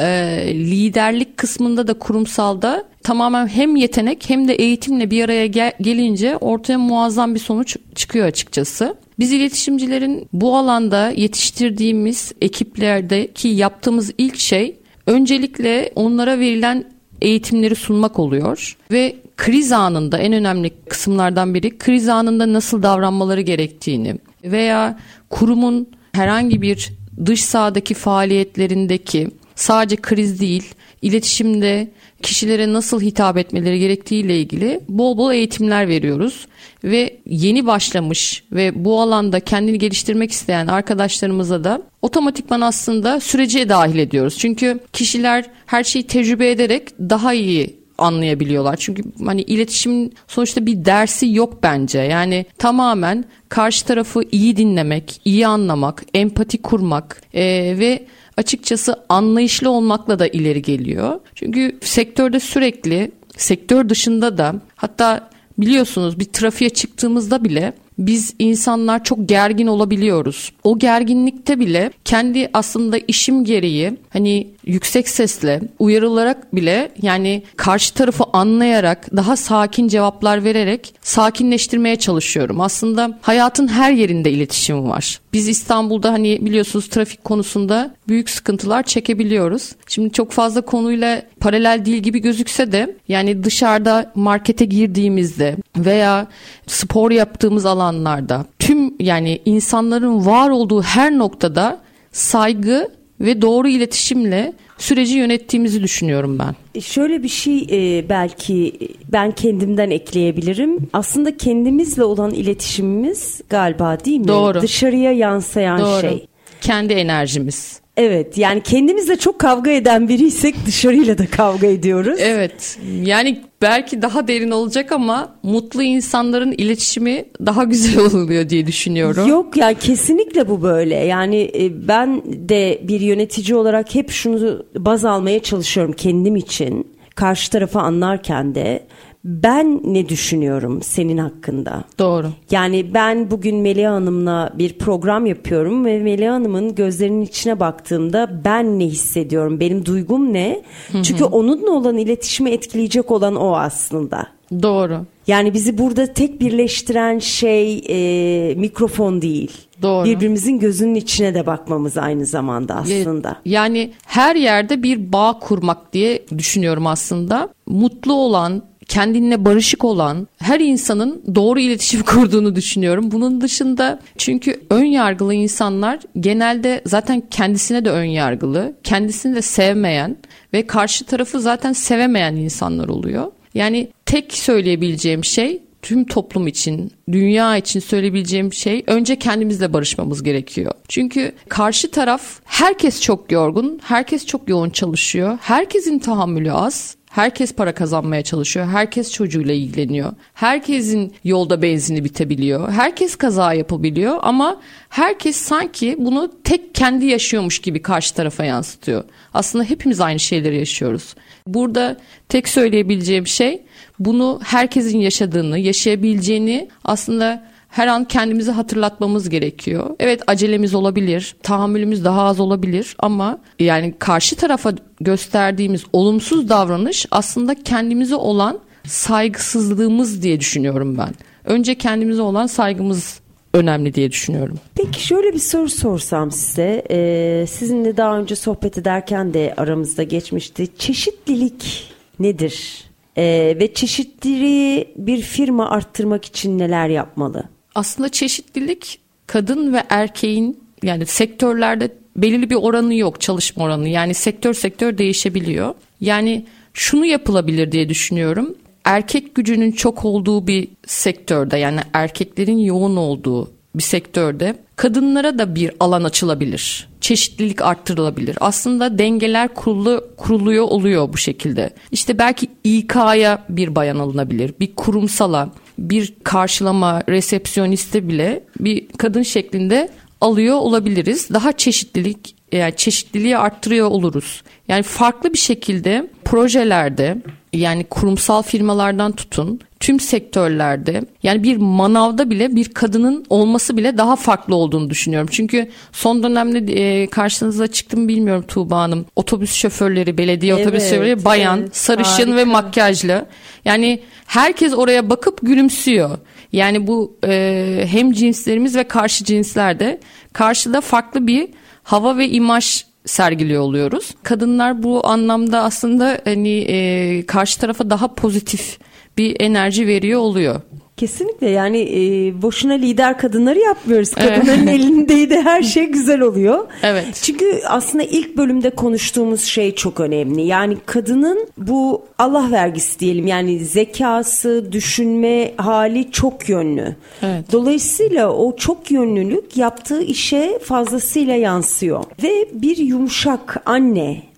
Ee, 0.00 0.52
liderlik 0.54 1.36
kısmında 1.36 1.86
da 1.86 1.94
kurumsalda 1.94 2.84
tamamen 3.02 3.46
hem 3.46 3.76
yetenek 3.76 4.30
hem 4.30 4.48
de 4.48 4.54
eğitimle 4.54 5.10
bir 5.10 5.24
araya 5.24 5.46
gel- 5.46 5.72
gelince 5.80 6.36
ortaya 6.36 6.78
muazzam 6.78 7.34
bir 7.34 7.40
sonuç 7.40 7.76
çıkıyor 7.94 8.26
açıkçası. 8.26 8.94
Biz 9.18 9.32
iletişimcilerin 9.32 10.28
bu 10.32 10.56
alanda 10.56 11.10
yetiştirdiğimiz 11.10 12.32
ekiplerdeki 12.40 13.48
yaptığımız 13.48 14.12
ilk 14.18 14.36
şey 14.38 14.76
öncelikle 15.06 15.92
onlara 15.94 16.38
verilen 16.38 16.84
eğitimleri 17.22 17.74
sunmak 17.74 18.18
oluyor 18.18 18.76
ve 18.90 19.16
kriz 19.36 19.72
anında 19.72 20.18
en 20.18 20.32
önemli 20.32 20.70
kısımlardan 20.88 21.54
biri 21.54 21.78
kriz 21.78 22.08
anında 22.08 22.52
nasıl 22.52 22.82
davranmaları 22.82 23.40
gerektiğini 23.40 24.16
veya 24.44 24.98
kurumun 25.30 25.88
herhangi 26.12 26.62
bir 26.62 26.92
dış 27.26 27.44
sahadaki 27.44 27.94
faaliyetlerindeki 27.94 29.28
sadece 29.54 29.96
kriz 29.96 30.40
değil 30.40 30.74
iletişimde 31.02 31.88
kişilere 32.22 32.72
nasıl 32.72 33.00
hitap 33.00 33.36
etmeleri 33.36 33.78
gerektiği 33.78 34.24
ile 34.24 34.40
ilgili 34.40 34.80
bol 34.88 35.16
bol 35.16 35.32
eğitimler 35.32 35.88
veriyoruz 35.88 36.46
ve 36.84 37.16
yeni 37.26 37.66
başlamış 37.66 38.44
ve 38.52 38.84
bu 38.84 39.00
alanda 39.00 39.40
kendini 39.40 39.78
geliştirmek 39.78 40.30
isteyen 40.30 40.66
arkadaşlarımıza 40.66 41.64
da 41.64 41.82
otomatikman 42.02 42.60
aslında 42.60 43.20
sürece 43.20 43.68
dahil 43.68 43.98
ediyoruz. 43.98 44.38
Çünkü 44.38 44.80
kişiler 44.92 45.44
her 45.66 45.84
şeyi 45.84 46.06
tecrübe 46.06 46.50
ederek 46.50 46.88
daha 47.00 47.34
iyi 47.34 47.79
anlayabiliyorlar. 48.00 48.76
Çünkü 48.76 49.02
hani 49.26 49.42
iletişim 49.42 50.10
sonuçta 50.28 50.66
bir 50.66 50.84
dersi 50.84 51.32
yok 51.32 51.62
bence. 51.62 51.98
Yani 51.98 52.46
tamamen 52.58 53.24
karşı 53.48 53.86
tarafı 53.86 54.20
iyi 54.32 54.56
dinlemek, 54.56 55.20
iyi 55.24 55.46
anlamak, 55.46 56.04
empati 56.14 56.62
kurmak 56.62 57.22
e, 57.34 57.42
ve 57.78 58.06
açıkçası 58.36 59.04
anlayışlı 59.08 59.70
olmakla 59.70 60.18
da 60.18 60.26
ileri 60.26 60.62
geliyor. 60.62 61.20
Çünkü 61.34 61.78
sektörde 61.80 62.40
sürekli 62.40 63.10
sektör 63.36 63.88
dışında 63.88 64.38
da 64.38 64.54
hatta 64.76 65.30
biliyorsunuz 65.58 66.20
bir 66.20 66.24
trafiğe 66.24 66.70
çıktığımızda 66.70 67.44
bile 67.44 67.72
biz 68.00 68.34
insanlar 68.38 69.04
çok 69.04 69.28
gergin 69.28 69.66
olabiliyoruz. 69.66 70.52
O 70.64 70.78
gerginlikte 70.78 71.60
bile 71.60 71.90
kendi 72.04 72.50
aslında 72.52 72.98
işim 72.98 73.44
gereği 73.44 73.92
hani 74.10 74.46
yüksek 74.66 75.08
sesle 75.08 75.60
uyarılarak 75.78 76.54
bile 76.54 76.92
yani 77.02 77.42
karşı 77.56 77.94
tarafı 77.94 78.24
anlayarak 78.32 79.16
daha 79.16 79.36
sakin 79.36 79.88
cevaplar 79.88 80.44
vererek 80.44 80.94
sakinleştirmeye 81.02 81.96
çalışıyorum. 81.96 82.60
Aslında 82.60 83.18
hayatın 83.22 83.68
her 83.68 83.92
yerinde 83.92 84.30
iletişim 84.30 84.88
var. 84.88 85.20
Biz 85.32 85.48
İstanbul'da 85.48 86.12
hani 86.12 86.38
biliyorsunuz 86.40 86.88
trafik 86.88 87.24
konusunda 87.24 87.94
büyük 88.08 88.30
sıkıntılar 88.30 88.82
çekebiliyoruz. 88.82 89.72
Şimdi 89.88 90.12
çok 90.12 90.32
fazla 90.32 90.60
konuyla 90.60 91.22
paralel 91.40 91.84
değil 91.84 92.02
gibi 92.02 92.18
gözükse 92.18 92.72
de 92.72 92.96
yani 93.08 93.44
dışarıda 93.44 94.12
markete 94.14 94.64
girdiğimizde 94.64 95.56
veya 95.76 96.26
spor 96.66 97.10
yaptığımız 97.10 97.66
alanlarda 97.90 98.46
tüm 98.58 98.94
yani 99.00 99.40
insanların 99.44 100.26
var 100.26 100.50
olduğu 100.50 100.82
her 100.82 101.18
noktada 101.18 101.80
saygı 102.12 102.88
ve 103.20 103.42
doğru 103.42 103.68
iletişimle 103.68 104.52
süreci 104.78 105.16
yönettiğimizi 105.16 105.82
düşünüyorum 105.82 106.38
ben. 106.38 106.54
E, 106.74 106.80
şöyle 106.80 107.22
bir 107.22 107.28
şey 107.28 107.66
e, 107.70 108.08
belki 108.08 108.72
ben 109.12 109.30
kendimden 109.30 109.90
ekleyebilirim. 109.90 110.78
Aslında 110.92 111.36
kendimizle 111.36 112.04
olan 112.04 112.30
iletişimimiz 112.30 113.40
galiba 113.48 113.98
değil 114.04 114.20
mi? 114.20 114.28
Doğru. 114.28 114.62
Dışarıya 114.62 115.12
yansıyan 115.12 115.80
Doğru. 115.80 116.00
şey. 116.00 116.26
Kendi 116.60 116.92
enerjimiz. 116.92 117.80
Evet 118.00 118.38
yani 118.38 118.62
kendimizle 118.62 119.16
çok 119.16 119.38
kavga 119.38 119.70
eden 119.70 120.08
biriysek 120.08 120.54
dışarıyla 120.66 121.18
da 121.18 121.26
kavga 121.26 121.66
ediyoruz. 121.66 122.18
Evet 122.22 122.78
yani 123.02 123.40
belki 123.62 124.02
daha 124.02 124.28
derin 124.28 124.50
olacak 124.50 124.92
ama 124.92 125.36
mutlu 125.42 125.82
insanların 125.82 126.52
iletişimi 126.52 127.24
daha 127.46 127.64
güzel 127.64 127.98
oluyor 128.14 128.48
diye 128.48 128.66
düşünüyorum. 128.66 129.28
Yok 129.28 129.56
ya 129.56 129.66
yani 129.66 129.78
kesinlikle 129.78 130.48
bu 130.48 130.62
böyle. 130.62 130.94
Yani 130.94 131.50
e, 131.54 131.88
ben 131.88 132.22
de 132.24 132.80
bir 132.82 133.00
yönetici 133.00 133.56
olarak 133.56 133.94
hep 133.94 134.10
şunu 134.10 134.66
baz 134.78 135.04
almaya 135.04 135.42
çalışıyorum 135.42 135.92
kendim 135.92 136.36
için. 136.36 136.86
Karşı 137.14 137.50
tarafı 137.50 137.80
anlarken 137.80 138.54
de 138.54 138.86
ben 139.24 139.80
ne 139.84 140.08
düşünüyorum 140.08 140.82
senin 140.82 141.18
hakkında? 141.18 141.84
Doğru. 141.98 142.26
Yani 142.50 142.94
ben 142.94 143.30
bugün 143.30 143.56
Melih 143.56 143.88
Hanım'la 143.88 144.52
bir 144.54 144.78
program 144.78 145.26
yapıyorum 145.26 145.84
ve 145.84 145.98
Melih 145.98 146.30
Hanım'ın 146.30 146.74
gözlerinin 146.74 147.22
içine 147.22 147.60
baktığımda 147.60 148.40
ben 148.44 148.78
ne 148.78 148.84
hissediyorum? 148.84 149.60
Benim 149.60 149.86
duygum 149.86 150.32
ne? 150.32 150.62
Çünkü 151.02 151.24
onunla 151.24 151.70
olan 151.70 151.98
iletişimi 151.98 152.50
etkileyecek 152.50 153.10
olan 153.10 153.36
o 153.36 153.56
aslında. 153.56 154.26
Doğru. 154.62 155.06
Yani 155.26 155.54
bizi 155.54 155.78
burada 155.78 156.06
tek 156.06 156.40
birleştiren 156.40 157.18
şey 157.18 157.82
e, 157.88 158.54
mikrofon 158.54 159.22
değil. 159.22 159.52
Doğru. 159.82 160.04
Birbirimizin 160.04 160.58
gözünün 160.58 160.94
içine 160.94 161.34
de 161.34 161.46
bakmamız 161.46 161.98
aynı 161.98 162.26
zamanda 162.26 162.74
aslında. 162.74 163.36
Yani 163.44 163.92
her 164.06 164.36
yerde 164.36 164.82
bir 164.82 165.12
bağ 165.12 165.38
kurmak 165.38 165.92
diye 165.92 166.26
düşünüyorum 166.38 166.86
aslında. 166.86 167.48
Mutlu 167.66 168.14
olan, 168.14 168.62
kendinle 168.90 169.44
barışık 169.44 169.84
olan 169.84 170.28
her 170.38 170.60
insanın 170.60 171.22
doğru 171.34 171.60
iletişim 171.60 172.02
kurduğunu 172.06 172.56
düşünüyorum. 172.56 173.10
Bunun 173.10 173.40
dışında 173.40 174.00
çünkü 174.18 174.60
ön 174.70 174.84
yargılı 174.84 175.34
insanlar 175.34 176.00
genelde 176.20 176.82
zaten 176.86 177.22
kendisine 177.30 177.84
de 177.84 177.90
ön 177.90 178.04
yargılı, 178.04 178.76
kendisini 178.84 179.36
de 179.36 179.42
sevmeyen 179.42 180.16
ve 180.52 180.66
karşı 180.66 181.04
tarafı 181.04 181.40
zaten 181.40 181.72
sevemeyen 181.72 182.34
insanlar 182.34 182.88
oluyor. 182.88 183.32
Yani 183.54 183.88
tek 184.06 184.32
söyleyebileceğim 184.32 185.24
şey 185.24 185.62
tüm 185.82 186.04
toplum 186.04 186.46
için, 186.46 186.92
dünya 187.12 187.56
için 187.56 187.80
söyleyebileceğim 187.80 188.52
şey 188.52 188.84
önce 188.86 189.16
kendimizle 189.16 189.72
barışmamız 189.72 190.22
gerekiyor. 190.22 190.72
Çünkü 190.88 191.32
karşı 191.48 191.90
taraf 191.90 192.22
herkes 192.44 193.00
çok 193.00 193.32
yorgun, 193.32 193.80
herkes 193.82 194.26
çok 194.26 194.48
yoğun 194.48 194.70
çalışıyor, 194.70 195.38
herkesin 195.40 195.98
tahammülü 195.98 196.52
az. 196.52 196.96
Herkes 197.10 197.54
para 197.54 197.74
kazanmaya 197.74 198.22
çalışıyor. 198.22 198.66
Herkes 198.66 199.12
çocuğuyla 199.12 199.54
ilgileniyor. 199.54 200.12
Herkesin 200.34 201.14
yolda 201.24 201.62
benzini 201.62 202.04
bitebiliyor. 202.04 202.72
Herkes 202.72 203.16
kaza 203.16 203.52
yapabiliyor 203.52 204.18
ama 204.22 204.60
herkes 204.88 205.36
sanki 205.36 205.96
bunu 205.98 206.32
tek 206.44 206.74
kendi 206.74 207.06
yaşıyormuş 207.06 207.58
gibi 207.58 207.82
karşı 207.82 208.14
tarafa 208.14 208.44
yansıtıyor. 208.44 209.04
Aslında 209.34 209.64
hepimiz 209.64 210.00
aynı 210.00 210.18
şeyleri 210.20 210.58
yaşıyoruz. 210.58 211.14
Burada 211.46 211.96
tek 212.28 212.48
söyleyebileceğim 212.48 213.26
şey 213.26 213.62
bunu 213.98 214.40
herkesin 214.44 214.98
yaşadığını, 214.98 215.58
yaşayabileceğini 215.58 216.68
aslında 216.84 217.49
her 217.70 217.86
an 217.86 218.04
kendimizi 218.04 218.50
hatırlatmamız 218.50 219.28
gerekiyor. 219.28 219.90
Evet 220.00 220.22
acelemiz 220.26 220.74
olabilir, 220.74 221.36
tahammülümüz 221.42 222.04
daha 222.04 222.22
az 222.22 222.40
olabilir 222.40 222.96
ama 222.98 223.38
yani 223.58 223.94
karşı 223.98 224.36
tarafa 224.36 224.72
gösterdiğimiz 225.00 225.84
olumsuz 225.92 226.48
davranış 226.48 227.06
aslında 227.10 227.54
kendimize 227.54 228.14
olan 228.16 228.58
saygısızlığımız 228.86 230.22
diye 230.22 230.40
düşünüyorum 230.40 230.98
ben. 230.98 231.14
Önce 231.44 231.74
kendimize 231.74 232.22
olan 232.22 232.46
saygımız 232.46 233.20
önemli 233.54 233.94
diye 233.94 234.10
düşünüyorum. 234.10 234.58
Peki 234.74 235.06
şöyle 235.06 235.32
bir 235.32 235.38
soru 235.38 235.68
sorsam 235.68 236.30
size. 236.30 236.82
Ee, 236.90 237.46
sizinle 237.48 237.96
daha 237.96 238.18
önce 238.18 238.36
sohbet 238.36 238.78
ederken 238.78 239.34
de 239.34 239.54
aramızda 239.56 240.02
geçmişti. 240.02 240.68
Çeşitlilik 240.78 241.92
nedir? 242.20 242.84
Ee, 243.16 243.56
ve 243.60 243.74
çeşitliliği 243.74 244.94
bir 244.96 245.22
firma 245.22 245.70
arttırmak 245.70 246.24
için 246.24 246.58
neler 246.58 246.88
yapmalı? 246.88 247.44
Aslında 247.74 248.08
çeşitlilik 248.08 248.98
kadın 249.26 249.72
ve 249.72 249.82
erkeğin 249.88 250.60
yani 250.82 251.06
sektörlerde 251.06 251.92
belirli 252.16 252.50
bir 252.50 252.54
oranı 252.54 252.94
yok 252.94 253.20
çalışma 253.20 253.64
oranı. 253.64 253.88
Yani 253.88 254.14
sektör 254.14 254.54
sektör 254.54 254.98
değişebiliyor. 254.98 255.74
Yani 256.00 256.46
şunu 256.74 257.06
yapılabilir 257.06 257.72
diye 257.72 257.88
düşünüyorum. 257.88 258.54
Erkek 258.84 259.34
gücünün 259.34 259.72
çok 259.72 260.04
olduğu 260.04 260.46
bir 260.46 260.68
sektörde 260.86 261.56
yani 261.56 261.80
erkeklerin 261.92 262.58
yoğun 262.58 262.96
olduğu 262.96 263.50
bir 263.74 263.82
sektörde 263.82 264.56
kadınlara 264.76 265.38
da 265.38 265.54
bir 265.54 265.70
alan 265.80 266.04
açılabilir. 266.04 266.88
Çeşitlilik 267.00 267.62
arttırılabilir. 267.62 268.36
Aslında 268.40 268.98
dengeler 268.98 269.54
kurulu, 269.54 270.08
kuruluyor 270.16 270.64
oluyor 270.64 271.12
bu 271.12 271.16
şekilde. 271.16 271.70
İşte 271.92 272.18
belki 272.18 272.48
İK'ya 272.64 273.44
bir 273.48 273.74
bayan 273.74 273.98
alınabilir. 273.98 274.54
Bir 274.60 274.74
kurumsala, 274.74 275.50
bir 275.80 276.14
karşılama 276.24 277.02
resepsiyoniste 277.08 278.08
bile 278.08 278.44
bir 278.60 278.88
kadın 278.98 279.22
şeklinde 279.22 279.88
alıyor 280.20 280.56
olabiliriz. 280.56 281.28
Daha 281.32 281.52
çeşitlilik 281.52 282.39
yani 282.52 282.76
çeşitliliği 282.76 283.38
arttırıyor 283.38 283.88
oluruz. 283.88 284.42
Yani 284.68 284.82
farklı 284.82 285.32
bir 285.32 285.38
şekilde 285.38 286.06
projelerde 286.24 287.16
yani 287.52 287.84
kurumsal 287.84 288.42
firmalardan 288.42 289.12
tutun 289.12 289.60
tüm 289.80 290.00
sektörlerde 290.00 291.02
yani 291.22 291.42
bir 291.42 291.56
manavda 291.56 292.30
bile 292.30 292.56
bir 292.56 292.68
kadının 292.68 293.24
olması 293.30 293.76
bile 293.76 293.98
daha 293.98 294.16
farklı 294.16 294.54
olduğunu 294.54 294.90
düşünüyorum. 294.90 295.28
Çünkü 295.32 295.70
son 295.92 296.22
dönemde 296.22 296.72
e, 296.72 297.06
karşınıza 297.06 297.66
çıktım 297.66 298.08
bilmiyorum 298.08 298.44
Tuğba 298.48 298.78
Hanım. 298.78 299.06
Otobüs 299.16 299.52
şoförleri, 299.52 300.18
belediye 300.18 300.54
evet, 300.54 300.66
otobüs 300.66 300.90
şoförleri 300.90 301.24
bayan, 301.24 301.60
evet, 301.60 301.76
sarışın 301.76 302.10
harika. 302.10 302.36
ve 302.36 302.44
makyajlı. 302.44 303.26
Yani 303.64 304.00
herkes 304.26 304.72
oraya 304.74 305.10
bakıp 305.10 305.38
gülümsüyor. 305.42 306.18
Yani 306.52 306.86
bu 306.86 307.16
e, 307.26 307.84
hem 307.86 308.12
cinslerimiz 308.12 308.76
ve 308.76 308.84
karşı 308.84 309.24
cinslerde 309.24 310.00
karşıda 310.32 310.80
farklı 310.80 311.26
bir 311.26 311.48
hava 311.90 312.16
ve 312.16 312.28
imaj 312.28 312.84
sergiliyor 313.06 313.62
oluyoruz. 313.62 314.14
Kadınlar 314.22 314.82
bu 314.82 315.06
anlamda 315.06 315.62
aslında 315.62 316.20
hani 316.24 316.58
e, 316.58 317.26
karşı 317.26 317.60
tarafa 317.60 317.90
daha 317.90 318.14
pozitif 318.14 318.78
bir 319.18 319.36
enerji 319.40 319.86
veriyor 319.86 320.20
oluyor. 320.20 320.60
Kesinlikle 321.00 321.50
yani 321.50 321.78
e, 321.78 322.42
boşuna 322.42 322.72
lider 322.72 323.18
kadınları 323.18 323.58
yapmıyoruz. 323.58 324.10
Kadınların 324.10 324.66
evet. 324.66 324.68
elindeydi 324.80 325.40
her 325.40 325.62
şey 325.62 325.84
güzel 325.84 326.20
oluyor. 326.20 326.66
Evet. 326.82 327.20
Çünkü 327.22 327.60
aslında 327.68 328.04
ilk 328.04 328.36
bölümde 328.36 328.70
konuştuğumuz 328.70 329.44
şey 329.44 329.74
çok 329.74 330.00
önemli. 330.00 330.42
Yani 330.42 330.76
kadının 330.86 331.48
bu 331.58 332.02
Allah 332.18 332.50
vergisi 332.50 333.00
diyelim 333.00 333.26
yani 333.26 333.58
zekası, 333.58 334.72
düşünme 334.72 335.54
hali 335.56 336.10
çok 336.10 336.48
yönlü. 336.48 336.96
Evet. 337.22 337.52
Dolayısıyla 337.52 338.32
o 338.32 338.56
çok 338.56 338.90
yönlülük 338.90 339.56
yaptığı 339.56 340.02
işe 340.02 340.58
fazlasıyla 340.58 341.34
yansıyor. 341.34 342.04
Ve 342.22 342.48
bir 342.52 342.76
yumuşak 342.76 343.62
anne 343.66 344.29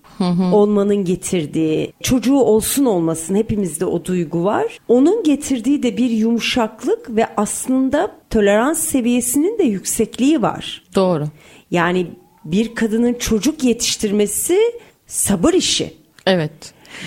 olmanın 0.52 1.04
getirdiği 1.04 1.92
çocuğu 2.02 2.38
olsun 2.38 2.85
olmasın 2.85 3.35
hepimizde 3.35 3.85
o 3.87 4.04
duygu 4.04 4.44
var. 4.44 4.78
Onun 4.88 5.22
getirdiği 5.22 5.82
de 5.82 5.96
bir 5.96 6.11
yumuşaklık 6.11 7.16
ve 7.16 7.26
aslında 7.37 8.11
tolerans 8.30 8.78
seviyesinin 8.78 9.58
de 9.58 9.62
yüksekliği 9.62 10.42
var. 10.42 10.82
Doğru. 10.94 11.24
Yani 11.70 12.06
bir 12.44 12.74
kadının 12.74 13.14
çocuk 13.14 13.64
yetiştirmesi 13.64 14.58
sabır 15.06 15.54
işi. 15.54 15.94
Evet. 16.26 16.52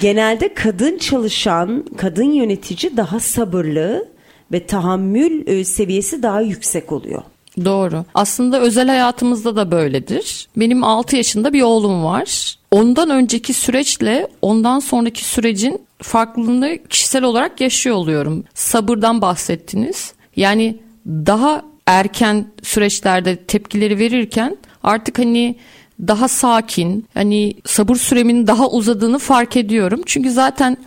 Genelde 0.02 0.54
kadın 0.54 0.98
çalışan, 0.98 1.86
kadın 1.98 2.32
yönetici 2.32 2.98
daha 2.98 3.20
sabırlı 3.20 4.10
ve 4.52 4.66
tahammül 4.66 5.48
e, 5.48 5.66
seviyesi 5.66 6.24
daha 6.24 6.42
yüksek 6.42 6.92
oluyor. 6.92 7.24
Doğru. 7.66 8.06
Aslında 8.14 8.60
özel 8.60 8.88
hayatımızda 8.88 9.56
da 9.56 9.72
böyledir. 9.72 10.48
Benim 10.58 10.84
6 10.84 11.16
yaşında 11.16 11.54
bir 11.54 11.62
oğlum 11.62 12.04
var. 12.04 12.56
Ondan 12.72 13.10
önceki 13.10 13.54
süreçle 13.54 14.28
ondan 14.42 14.80
sonraki 14.80 15.26
sürecin 15.26 15.82
farklılığını 16.02 16.78
kişisel 16.90 17.24
olarak 17.24 17.62
yaşıyor 17.62 17.96
oluyorum. 17.96 18.44
Sabırdan 18.54 19.22
bahsettiniz. 19.22 20.14
Yani 20.36 20.78
daha 21.08 21.62
erken 21.88 22.46
süreçlerde 22.64 23.36
tepkileri 23.36 24.00
verirken 24.00 24.58
artık 24.84 25.20
hani 25.20 25.56
daha 26.08 26.28
sakin, 26.28 27.08
hani 27.14 27.54
sabır 27.66 27.96
süremin 27.96 28.48
daha 28.48 28.70
uzadığını 28.70 29.20
fark 29.20 29.58
ediyorum. 29.58 30.02
Çünkü 30.06 30.32
zaten 30.32 30.78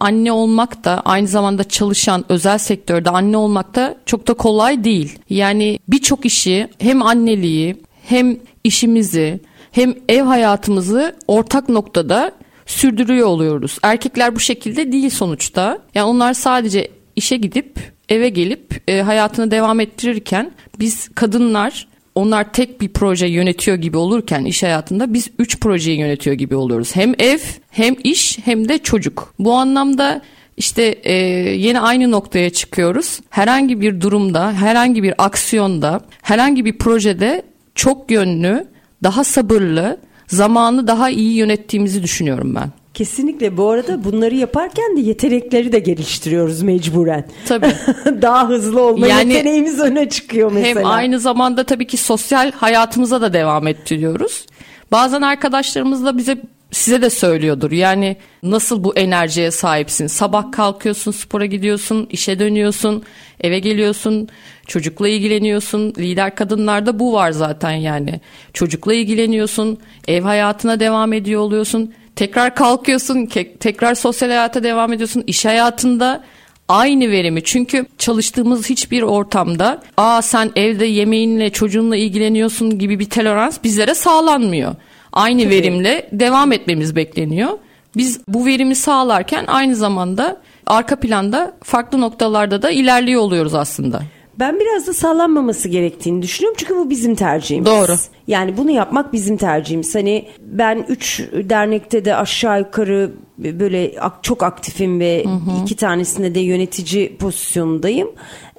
anne 0.00 0.32
olmak 0.32 0.84
da 0.84 1.02
aynı 1.04 1.28
zamanda 1.28 1.64
çalışan 1.64 2.24
özel 2.28 2.58
sektörde 2.58 3.10
anne 3.10 3.36
olmak 3.36 3.74
da 3.74 3.96
çok 4.06 4.28
da 4.28 4.34
kolay 4.34 4.84
değil. 4.84 5.18
Yani 5.30 5.78
birçok 5.88 6.26
işi 6.26 6.68
hem 6.78 7.02
anneliği 7.02 7.76
hem 8.08 8.36
işimizi 8.64 9.40
hem 9.72 9.94
ev 10.08 10.22
hayatımızı 10.22 11.16
ortak 11.28 11.68
noktada 11.68 12.32
sürdürüyor 12.66 13.26
oluyoruz. 13.26 13.78
Erkekler 13.82 14.34
bu 14.34 14.40
şekilde 14.40 14.92
değil 14.92 15.10
sonuçta. 15.10 15.78
Yani 15.94 16.06
onlar 16.06 16.34
sadece 16.34 16.90
işe 17.16 17.36
gidip 17.36 17.92
eve 18.08 18.28
gelip 18.28 18.82
e, 18.88 19.02
hayatını 19.02 19.50
devam 19.50 19.80
ettirirken 19.80 20.52
biz 20.78 21.08
kadınlar 21.08 21.88
onlar 22.16 22.52
tek 22.52 22.80
bir 22.80 22.88
proje 22.88 23.26
yönetiyor 23.26 23.76
gibi 23.76 23.96
olurken 23.96 24.44
iş 24.44 24.62
hayatında 24.62 25.12
biz 25.12 25.28
üç 25.38 25.60
projeyi 25.60 25.98
yönetiyor 25.98 26.36
gibi 26.36 26.56
oluyoruz. 26.56 26.96
Hem 26.96 27.14
ev 27.18 27.38
hem 27.70 27.94
iş 28.04 28.38
hem 28.44 28.68
de 28.68 28.78
çocuk. 28.78 29.34
Bu 29.38 29.52
anlamda 29.52 30.22
işte 30.56 30.82
e, 30.82 31.14
yine 31.54 31.80
aynı 31.80 32.10
noktaya 32.10 32.50
çıkıyoruz. 32.50 33.20
Herhangi 33.30 33.80
bir 33.80 34.00
durumda, 34.00 34.52
herhangi 34.52 35.02
bir 35.02 35.14
aksiyonda, 35.18 36.00
herhangi 36.22 36.64
bir 36.64 36.78
projede 36.78 37.42
çok 37.74 38.10
yönlü, 38.10 38.66
daha 39.02 39.24
sabırlı, 39.24 40.00
zamanı 40.26 40.86
daha 40.86 41.10
iyi 41.10 41.34
yönettiğimizi 41.34 42.02
düşünüyorum 42.02 42.54
ben. 42.54 42.70
Kesinlikle 42.96 43.56
bu 43.56 43.70
arada 43.70 44.04
bunları 44.04 44.34
yaparken 44.34 44.96
de 44.96 45.00
yetenekleri 45.00 45.72
de 45.72 45.78
geliştiriyoruz 45.78 46.62
mecburen. 46.62 47.24
Tabii. 47.48 47.66
Daha 48.22 48.48
hızlı 48.48 48.82
olma 48.82 49.06
yani, 49.06 49.32
yeteneğimiz 49.32 49.80
öne 49.80 50.08
çıkıyor 50.08 50.52
mesela. 50.52 50.80
Hem 50.80 50.86
aynı 50.86 51.20
zamanda 51.20 51.64
tabii 51.64 51.86
ki 51.86 51.96
sosyal 51.96 52.52
hayatımıza 52.52 53.20
da 53.20 53.32
devam 53.32 53.66
ettiriyoruz. 53.66 54.46
Bazen 54.92 55.22
arkadaşlarımız 55.22 56.04
da 56.04 56.18
bize 56.18 56.42
size 56.70 57.02
de 57.02 57.10
söylüyordur. 57.10 57.72
Yani 57.72 58.16
nasıl 58.42 58.84
bu 58.84 58.96
enerjiye 58.96 59.50
sahipsin? 59.50 60.06
Sabah 60.06 60.52
kalkıyorsun, 60.52 61.10
spora 61.10 61.46
gidiyorsun, 61.46 62.06
işe 62.10 62.38
dönüyorsun, 62.38 63.02
eve 63.40 63.58
geliyorsun, 63.58 64.28
çocukla 64.66 65.08
ilgileniyorsun. 65.08 65.94
Lider 65.98 66.34
kadınlarda 66.34 66.98
bu 66.98 67.12
var 67.12 67.30
zaten 67.30 67.72
yani. 67.72 68.20
Çocukla 68.52 68.94
ilgileniyorsun, 68.94 69.78
ev 70.08 70.22
hayatına 70.22 70.80
devam 70.80 71.12
ediyor 71.12 71.40
oluyorsun 71.40 71.92
Tekrar 72.16 72.54
kalkıyorsun, 72.54 73.26
tekrar 73.60 73.94
sosyal 73.94 74.28
hayata 74.28 74.62
devam 74.62 74.92
ediyorsun. 74.92 75.24
İş 75.26 75.44
hayatında 75.44 76.24
aynı 76.68 77.10
verimi. 77.10 77.44
Çünkü 77.44 77.86
çalıştığımız 77.98 78.70
hiçbir 78.70 79.02
ortamda 79.02 79.82
aa 79.96 80.22
sen 80.22 80.50
evde 80.56 80.84
yemeğinle 80.84 81.50
çocuğunla 81.50 81.96
ilgileniyorsun 81.96 82.78
gibi 82.78 82.98
bir 82.98 83.10
tolerans 83.10 83.58
bizlere 83.64 83.94
sağlanmıyor. 83.94 84.74
Aynı 85.12 85.42
Tabii. 85.42 85.54
verimle 85.54 86.08
devam 86.12 86.52
etmemiz 86.52 86.96
bekleniyor. 86.96 87.58
Biz 87.96 88.20
bu 88.28 88.46
verimi 88.46 88.74
sağlarken 88.74 89.44
aynı 89.46 89.76
zamanda 89.76 90.36
arka 90.66 90.96
planda 90.96 91.56
farklı 91.62 92.00
noktalarda 92.00 92.62
da 92.62 92.70
ilerliyor 92.70 93.20
oluyoruz 93.20 93.54
aslında. 93.54 94.02
Ben 94.38 94.60
biraz 94.60 94.86
da 94.86 94.92
sallanmaması 94.92 95.68
gerektiğini 95.68 96.22
düşünüyorum 96.22 96.56
çünkü 96.60 96.76
bu 96.76 96.90
bizim 96.90 97.14
tercihimiz. 97.14 97.66
Doğru. 97.66 97.92
Yani 98.26 98.56
bunu 98.56 98.70
yapmak 98.70 99.12
bizim 99.12 99.36
tercihimiz. 99.36 99.94
Hani 99.94 100.28
ben 100.40 100.84
üç 100.88 101.20
dernekte 101.32 102.04
de 102.04 102.16
aşağı 102.16 102.58
yukarı 102.58 103.12
böyle 103.38 103.94
çok 104.22 104.42
aktifim 104.42 105.00
ve 105.00 105.24
hı 105.24 105.28
hı. 105.28 105.62
iki 105.62 105.76
tanesinde 105.76 106.34
de 106.34 106.40
yönetici 106.40 107.16
pozisyonundayım. 107.16 108.08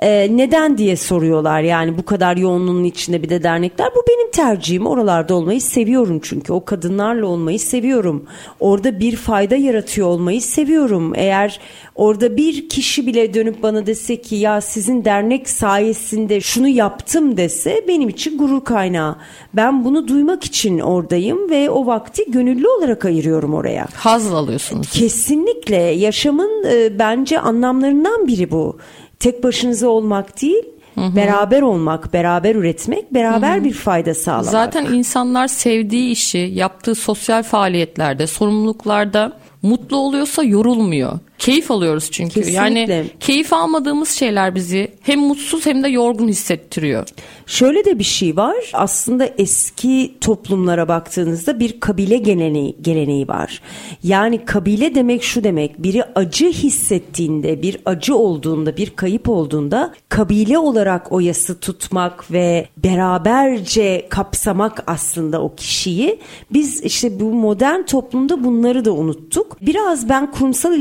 Ee, 0.01 0.37
neden 0.37 0.77
diye 0.77 0.95
soruyorlar 0.95 1.61
yani 1.61 1.97
bu 1.97 2.05
kadar 2.05 2.37
yoğunluğun 2.37 2.83
içinde 2.83 3.23
bir 3.23 3.29
de 3.29 3.43
dernekler. 3.43 3.87
Bu 3.95 4.03
benim 4.09 4.31
tercihim. 4.31 4.87
Oralarda 4.87 5.35
olmayı 5.35 5.61
seviyorum 5.61 6.19
çünkü. 6.23 6.53
O 6.53 6.65
kadınlarla 6.65 7.25
olmayı 7.25 7.59
seviyorum. 7.59 8.25
Orada 8.59 8.99
bir 8.99 9.15
fayda 9.15 9.55
yaratıyor 9.55 10.07
olmayı 10.07 10.41
seviyorum. 10.41 11.13
Eğer 11.15 11.59
orada 11.95 12.37
bir 12.37 12.69
kişi 12.69 13.07
bile 13.07 13.33
dönüp 13.33 13.63
bana 13.63 13.85
dese 13.85 14.21
ki 14.21 14.35
ya 14.35 14.61
sizin 14.61 15.05
dernek 15.05 15.49
sayesinde 15.49 16.41
şunu 16.41 16.67
yaptım 16.67 17.37
dese 17.37 17.85
benim 17.87 18.09
için 18.09 18.37
gurur 18.37 18.63
kaynağı. 18.63 19.15
Ben 19.53 19.85
bunu 19.85 20.07
duymak 20.07 20.43
için 20.43 20.79
oradayım 20.79 21.49
ve 21.49 21.69
o 21.69 21.85
vakti 21.85 22.31
gönüllü 22.31 22.67
olarak 22.67 23.05
ayırıyorum 23.05 23.53
oraya. 23.53 23.87
Haz 23.95 24.31
alıyorsunuz. 24.75 24.99
Kesinlikle 24.99 25.75
yaşamın 25.75 26.63
e, 26.67 26.99
bence 26.99 27.39
anlamlarından 27.39 28.27
biri 28.27 28.51
bu. 28.51 28.77
Tek 29.19 29.43
başınıza 29.43 29.87
olmak 29.87 30.41
değil, 30.41 30.63
Hı 30.95 31.01
hı. 31.01 31.15
Beraber 31.15 31.61
olmak, 31.61 32.13
beraber 32.13 32.55
üretmek, 32.55 33.13
beraber 33.13 33.55
hı 33.55 33.59
hı. 33.59 33.63
bir 33.63 33.73
fayda 33.73 34.13
sağlamak. 34.13 34.45
Zaten 34.45 34.85
insanlar 34.85 35.47
sevdiği 35.47 36.11
işi, 36.11 36.37
yaptığı 36.37 36.95
sosyal 36.95 37.43
faaliyetlerde, 37.43 38.27
sorumluluklarda 38.27 39.33
mutlu 39.61 39.97
oluyorsa 39.97 40.43
yorulmuyor. 40.43 41.19
Keyif 41.39 41.71
alıyoruz 41.71 42.11
çünkü. 42.11 42.33
Kesinlikle. 42.33 42.93
Yani 42.93 43.05
keyif 43.19 43.53
almadığımız 43.53 44.09
şeyler 44.09 44.55
bizi 44.55 44.91
hem 45.01 45.19
mutsuz 45.19 45.65
hem 45.65 45.83
de 45.83 45.87
yorgun 45.87 46.27
hissettiriyor. 46.27 47.07
Şöyle 47.45 47.85
de 47.85 47.99
bir 47.99 48.03
şey 48.03 48.37
var. 48.37 48.55
Aslında 48.73 49.29
eski 49.37 50.13
toplumlara 50.21 50.87
baktığınızda 50.87 51.59
bir 51.59 51.79
kabile 51.79 52.17
geleneği, 52.17 52.75
geleneği 52.81 53.27
var. 53.27 53.61
Yani 54.03 54.45
kabile 54.45 54.95
demek 54.95 55.23
şu 55.23 55.43
demek. 55.43 55.83
Biri 55.83 56.03
acı 56.15 56.47
hissettiğinde, 56.47 57.61
bir 57.61 57.77
acı 57.85 58.15
olduğunda, 58.15 58.77
bir 58.77 58.89
kayıp 58.89 59.29
olduğunda 59.29 59.93
kabile 60.09 60.57
olarak 60.57 61.11
o 61.11 61.19
yası 61.19 61.59
tutmak 61.59 62.31
ve 62.31 62.67
beraberce 62.77 64.07
kapsamak 64.09 64.83
aslında 64.87 65.41
o 65.41 65.55
kişiyi. 65.55 66.19
Biz 66.53 66.83
işte 66.83 67.19
bu 67.19 67.33
modern 67.33 67.83
toplumda 67.83 68.43
bunları 68.43 68.85
da 68.85 68.91
unuttuk. 68.91 69.57
Biraz 69.61 70.09
ben 70.09 70.31
kurumsal 70.31 70.73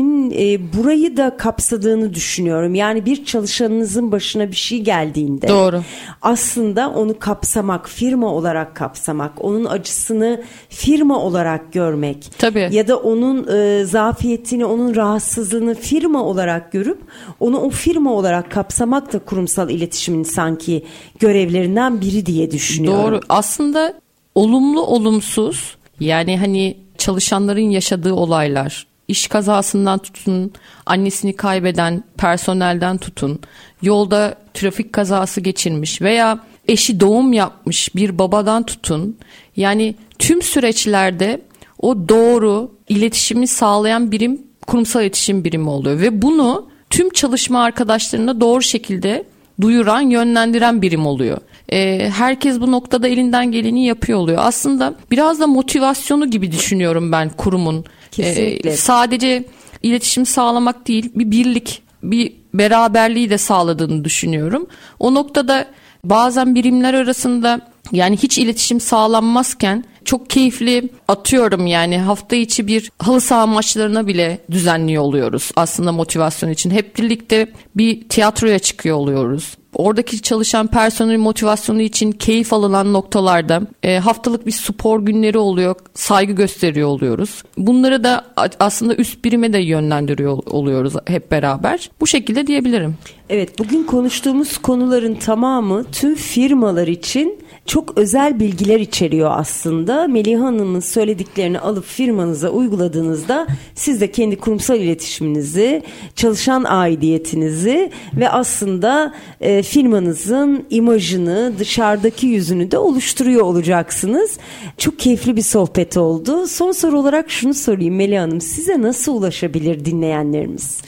iletişimin 0.00 0.30
e, 0.30 0.72
burayı 0.72 1.16
da 1.16 1.36
kapsadığını 1.36 2.14
düşünüyorum. 2.14 2.74
Yani 2.74 3.06
bir 3.06 3.24
çalışanınızın 3.24 4.12
başına 4.12 4.50
bir 4.50 4.56
şey 4.56 4.80
geldiğinde 4.80 5.48
Doğru 5.48 5.82
aslında 6.22 6.90
onu 6.90 7.18
kapsamak, 7.18 7.88
firma 7.88 8.34
olarak 8.34 8.76
kapsamak, 8.76 9.44
onun 9.44 9.64
acısını 9.64 10.42
firma 10.68 11.18
olarak 11.18 11.72
görmek. 11.72 12.30
Tabii. 12.38 12.68
Ya 12.72 12.88
da 12.88 12.96
onun 12.96 13.48
e, 13.48 13.84
zafiyetini, 13.84 14.64
onun 14.64 14.96
rahatsızlığını 14.96 15.74
firma 15.74 16.24
olarak 16.24 16.72
görüp 16.72 16.98
onu 17.40 17.58
o 17.58 17.70
firma 17.70 18.12
olarak 18.12 18.50
kapsamak 18.50 19.12
da 19.12 19.18
kurumsal 19.18 19.70
iletişimin 19.70 20.22
sanki 20.22 20.84
görevlerinden 21.18 22.00
biri 22.00 22.26
diye 22.26 22.50
düşünüyorum. 22.50 23.04
Doğru. 23.04 23.20
Aslında 23.28 23.94
olumlu 24.34 24.82
olumsuz 24.82 25.76
yani 26.00 26.38
hani 26.38 26.76
çalışanların 26.98 27.70
yaşadığı 27.70 28.12
olaylar, 28.12 28.86
iş 29.10 29.26
kazasından 29.26 29.98
tutun, 29.98 30.52
annesini 30.86 31.36
kaybeden 31.36 32.04
personelden 32.18 32.98
tutun, 32.98 33.40
yolda 33.82 34.34
trafik 34.54 34.92
kazası 34.92 35.40
geçirmiş 35.40 36.02
veya 36.02 36.38
eşi 36.68 37.00
doğum 37.00 37.32
yapmış 37.32 37.94
bir 37.94 38.18
babadan 38.18 38.62
tutun. 38.62 39.16
Yani 39.56 39.94
tüm 40.18 40.42
süreçlerde 40.42 41.40
o 41.78 42.08
doğru 42.08 42.70
iletişimi 42.88 43.46
sağlayan 43.46 44.12
birim 44.12 44.42
kurumsal 44.66 45.02
iletişim 45.02 45.44
birimi 45.44 45.68
oluyor 45.68 46.00
ve 46.00 46.22
bunu 46.22 46.68
tüm 46.90 47.10
çalışma 47.10 47.62
arkadaşlarına 47.62 48.40
doğru 48.40 48.62
şekilde 48.62 49.24
duyuran, 49.60 50.00
yönlendiren 50.00 50.82
birim 50.82 51.06
oluyor. 51.06 51.38
Ee, 51.72 52.10
herkes 52.16 52.60
bu 52.60 52.72
noktada 52.72 53.08
elinden 53.08 53.52
geleni 53.52 53.86
yapıyor 53.86 54.18
oluyor. 54.18 54.38
Aslında 54.42 54.94
biraz 55.10 55.40
da 55.40 55.46
motivasyonu 55.46 56.30
gibi 56.30 56.52
düşünüyorum 56.52 57.12
ben 57.12 57.28
kurumun. 57.28 57.84
Kesinlikle. 58.12 58.70
Ee, 58.70 58.76
sadece 58.76 59.44
iletişim 59.82 60.26
sağlamak 60.26 60.88
değil, 60.88 61.10
bir 61.14 61.30
birlik, 61.30 61.82
bir 62.02 62.32
beraberliği 62.54 63.30
de 63.30 63.38
sağladığını 63.38 64.04
düşünüyorum. 64.04 64.66
O 64.98 65.14
noktada 65.14 65.66
bazen 66.04 66.54
birimler 66.54 66.94
arasında 66.94 67.60
yani 67.92 68.16
hiç 68.16 68.38
iletişim 68.38 68.80
sağlanmazken 68.80 69.84
çok 70.04 70.30
keyifli 70.30 70.88
atıyorum 71.08 71.66
yani 71.66 71.98
hafta 71.98 72.36
içi 72.36 72.66
bir 72.66 72.90
halı 72.98 73.20
saha 73.20 73.46
maçlarına 73.46 74.06
bile 74.06 74.38
düzenliyor 74.50 75.02
oluyoruz 75.02 75.50
aslında 75.56 75.92
motivasyon 75.92 76.50
için. 76.50 76.70
Hep 76.70 76.96
birlikte 76.96 77.46
bir 77.76 78.08
tiyatroya 78.08 78.58
çıkıyor 78.58 78.96
oluyoruz. 78.96 79.56
Oradaki 79.74 80.22
çalışan 80.22 80.66
personel 80.66 81.18
motivasyonu 81.18 81.80
için 81.82 82.12
keyif 82.12 82.52
alınan 82.52 82.92
noktalarda 82.92 83.62
e, 83.82 83.98
haftalık 83.98 84.46
bir 84.46 84.52
spor 84.52 85.00
günleri 85.00 85.38
oluyor, 85.38 85.74
saygı 85.94 86.32
gösteriyor 86.32 86.88
oluyoruz. 86.88 87.42
Bunları 87.56 88.04
da 88.04 88.24
aslında 88.60 88.94
üst 88.94 89.24
birime 89.24 89.52
de 89.52 89.58
yönlendiriyor 89.58 90.38
oluyoruz 90.46 90.94
hep 91.06 91.30
beraber. 91.30 91.90
Bu 92.00 92.06
şekilde 92.06 92.46
diyebilirim. 92.46 92.94
Evet, 93.28 93.58
bugün 93.58 93.82
konuştuğumuz 93.82 94.58
konuların 94.58 95.14
tamamı 95.14 95.84
tüm 95.84 96.14
firmalar 96.14 96.88
için 96.88 97.38
çok 97.70 97.98
özel 97.98 98.40
bilgiler 98.40 98.80
içeriyor 98.80 99.30
aslında. 99.34 100.08
Melih 100.08 100.40
Hanım'ın 100.40 100.80
söylediklerini 100.80 101.58
alıp 101.58 101.84
firmanıza 101.84 102.48
uyguladığınızda 102.48 103.46
siz 103.74 104.00
de 104.00 104.10
kendi 104.10 104.36
kurumsal 104.36 104.80
iletişiminizi, 104.80 105.82
çalışan 106.16 106.64
aidiyetinizi 106.64 107.90
ve 108.16 108.30
aslında 108.30 109.14
e, 109.40 109.62
firmanızın 109.62 110.66
imajını, 110.70 111.52
dışarıdaki 111.58 112.26
yüzünü 112.26 112.70
de 112.70 112.78
oluşturuyor 112.78 113.42
olacaksınız. 113.42 114.38
Çok 114.78 114.98
keyifli 114.98 115.36
bir 115.36 115.42
sohbet 115.42 115.96
oldu. 115.96 116.46
Son 116.46 116.72
soru 116.72 116.98
olarak 116.98 117.30
şunu 117.30 117.54
sorayım 117.54 117.96
Melih 117.96 118.18
Hanım. 118.20 118.40
Size 118.40 118.82
nasıl 118.82 119.14
ulaşabilir 119.14 119.84
dinleyenlerimiz? 119.84 120.80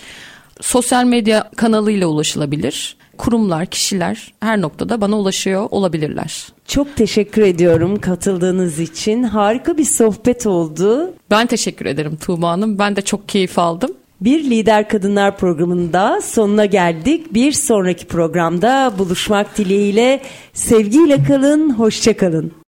Sosyal 0.60 1.04
medya 1.04 1.50
kanalıyla 1.56 2.06
ulaşılabilir 2.06 2.96
kurumlar, 3.22 3.66
kişiler 3.66 4.32
her 4.40 4.60
noktada 4.60 5.00
bana 5.00 5.18
ulaşıyor 5.18 5.68
olabilirler. 5.70 6.46
Çok 6.66 6.96
teşekkür 6.96 7.42
ediyorum 7.42 8.00
katıldığınız 8.00 8.78
için. 8.78 9.22
Harika 9.22 9.78
bir 9.78 9.84
sohbet 9.84 10.46
oldu. 10.46 11.14
Ben 11.30 11.46
teşekkür 11.46 11.86
ederim 11.86 12.16
Tuğba 12.16 12.50
Hanım. 12.50 12.78
Ben 12.78 12.96
de 12.96 13.02
çok 13.02 13.28
keyif 13.28 13.58
aldım. 13.58 13.90
Bir 14.20 14.44
Lider 14.44 14.88
Kadınlar 14.88 15.36
programında 15.36 16.20
sonuna 16.22 16.64
geldik. 16.64 17.34
Bir 17.34 17.52
sonraki 17.52 18.06
programda 18.06 18.92
buluşmak 18.98 19.58
dileğiyle 19.58 20.20
sevgiyle 20.52 21.24
kalın, 21.24 21.70
hoşça 21.70 22.16
kalın. 22.16 22.52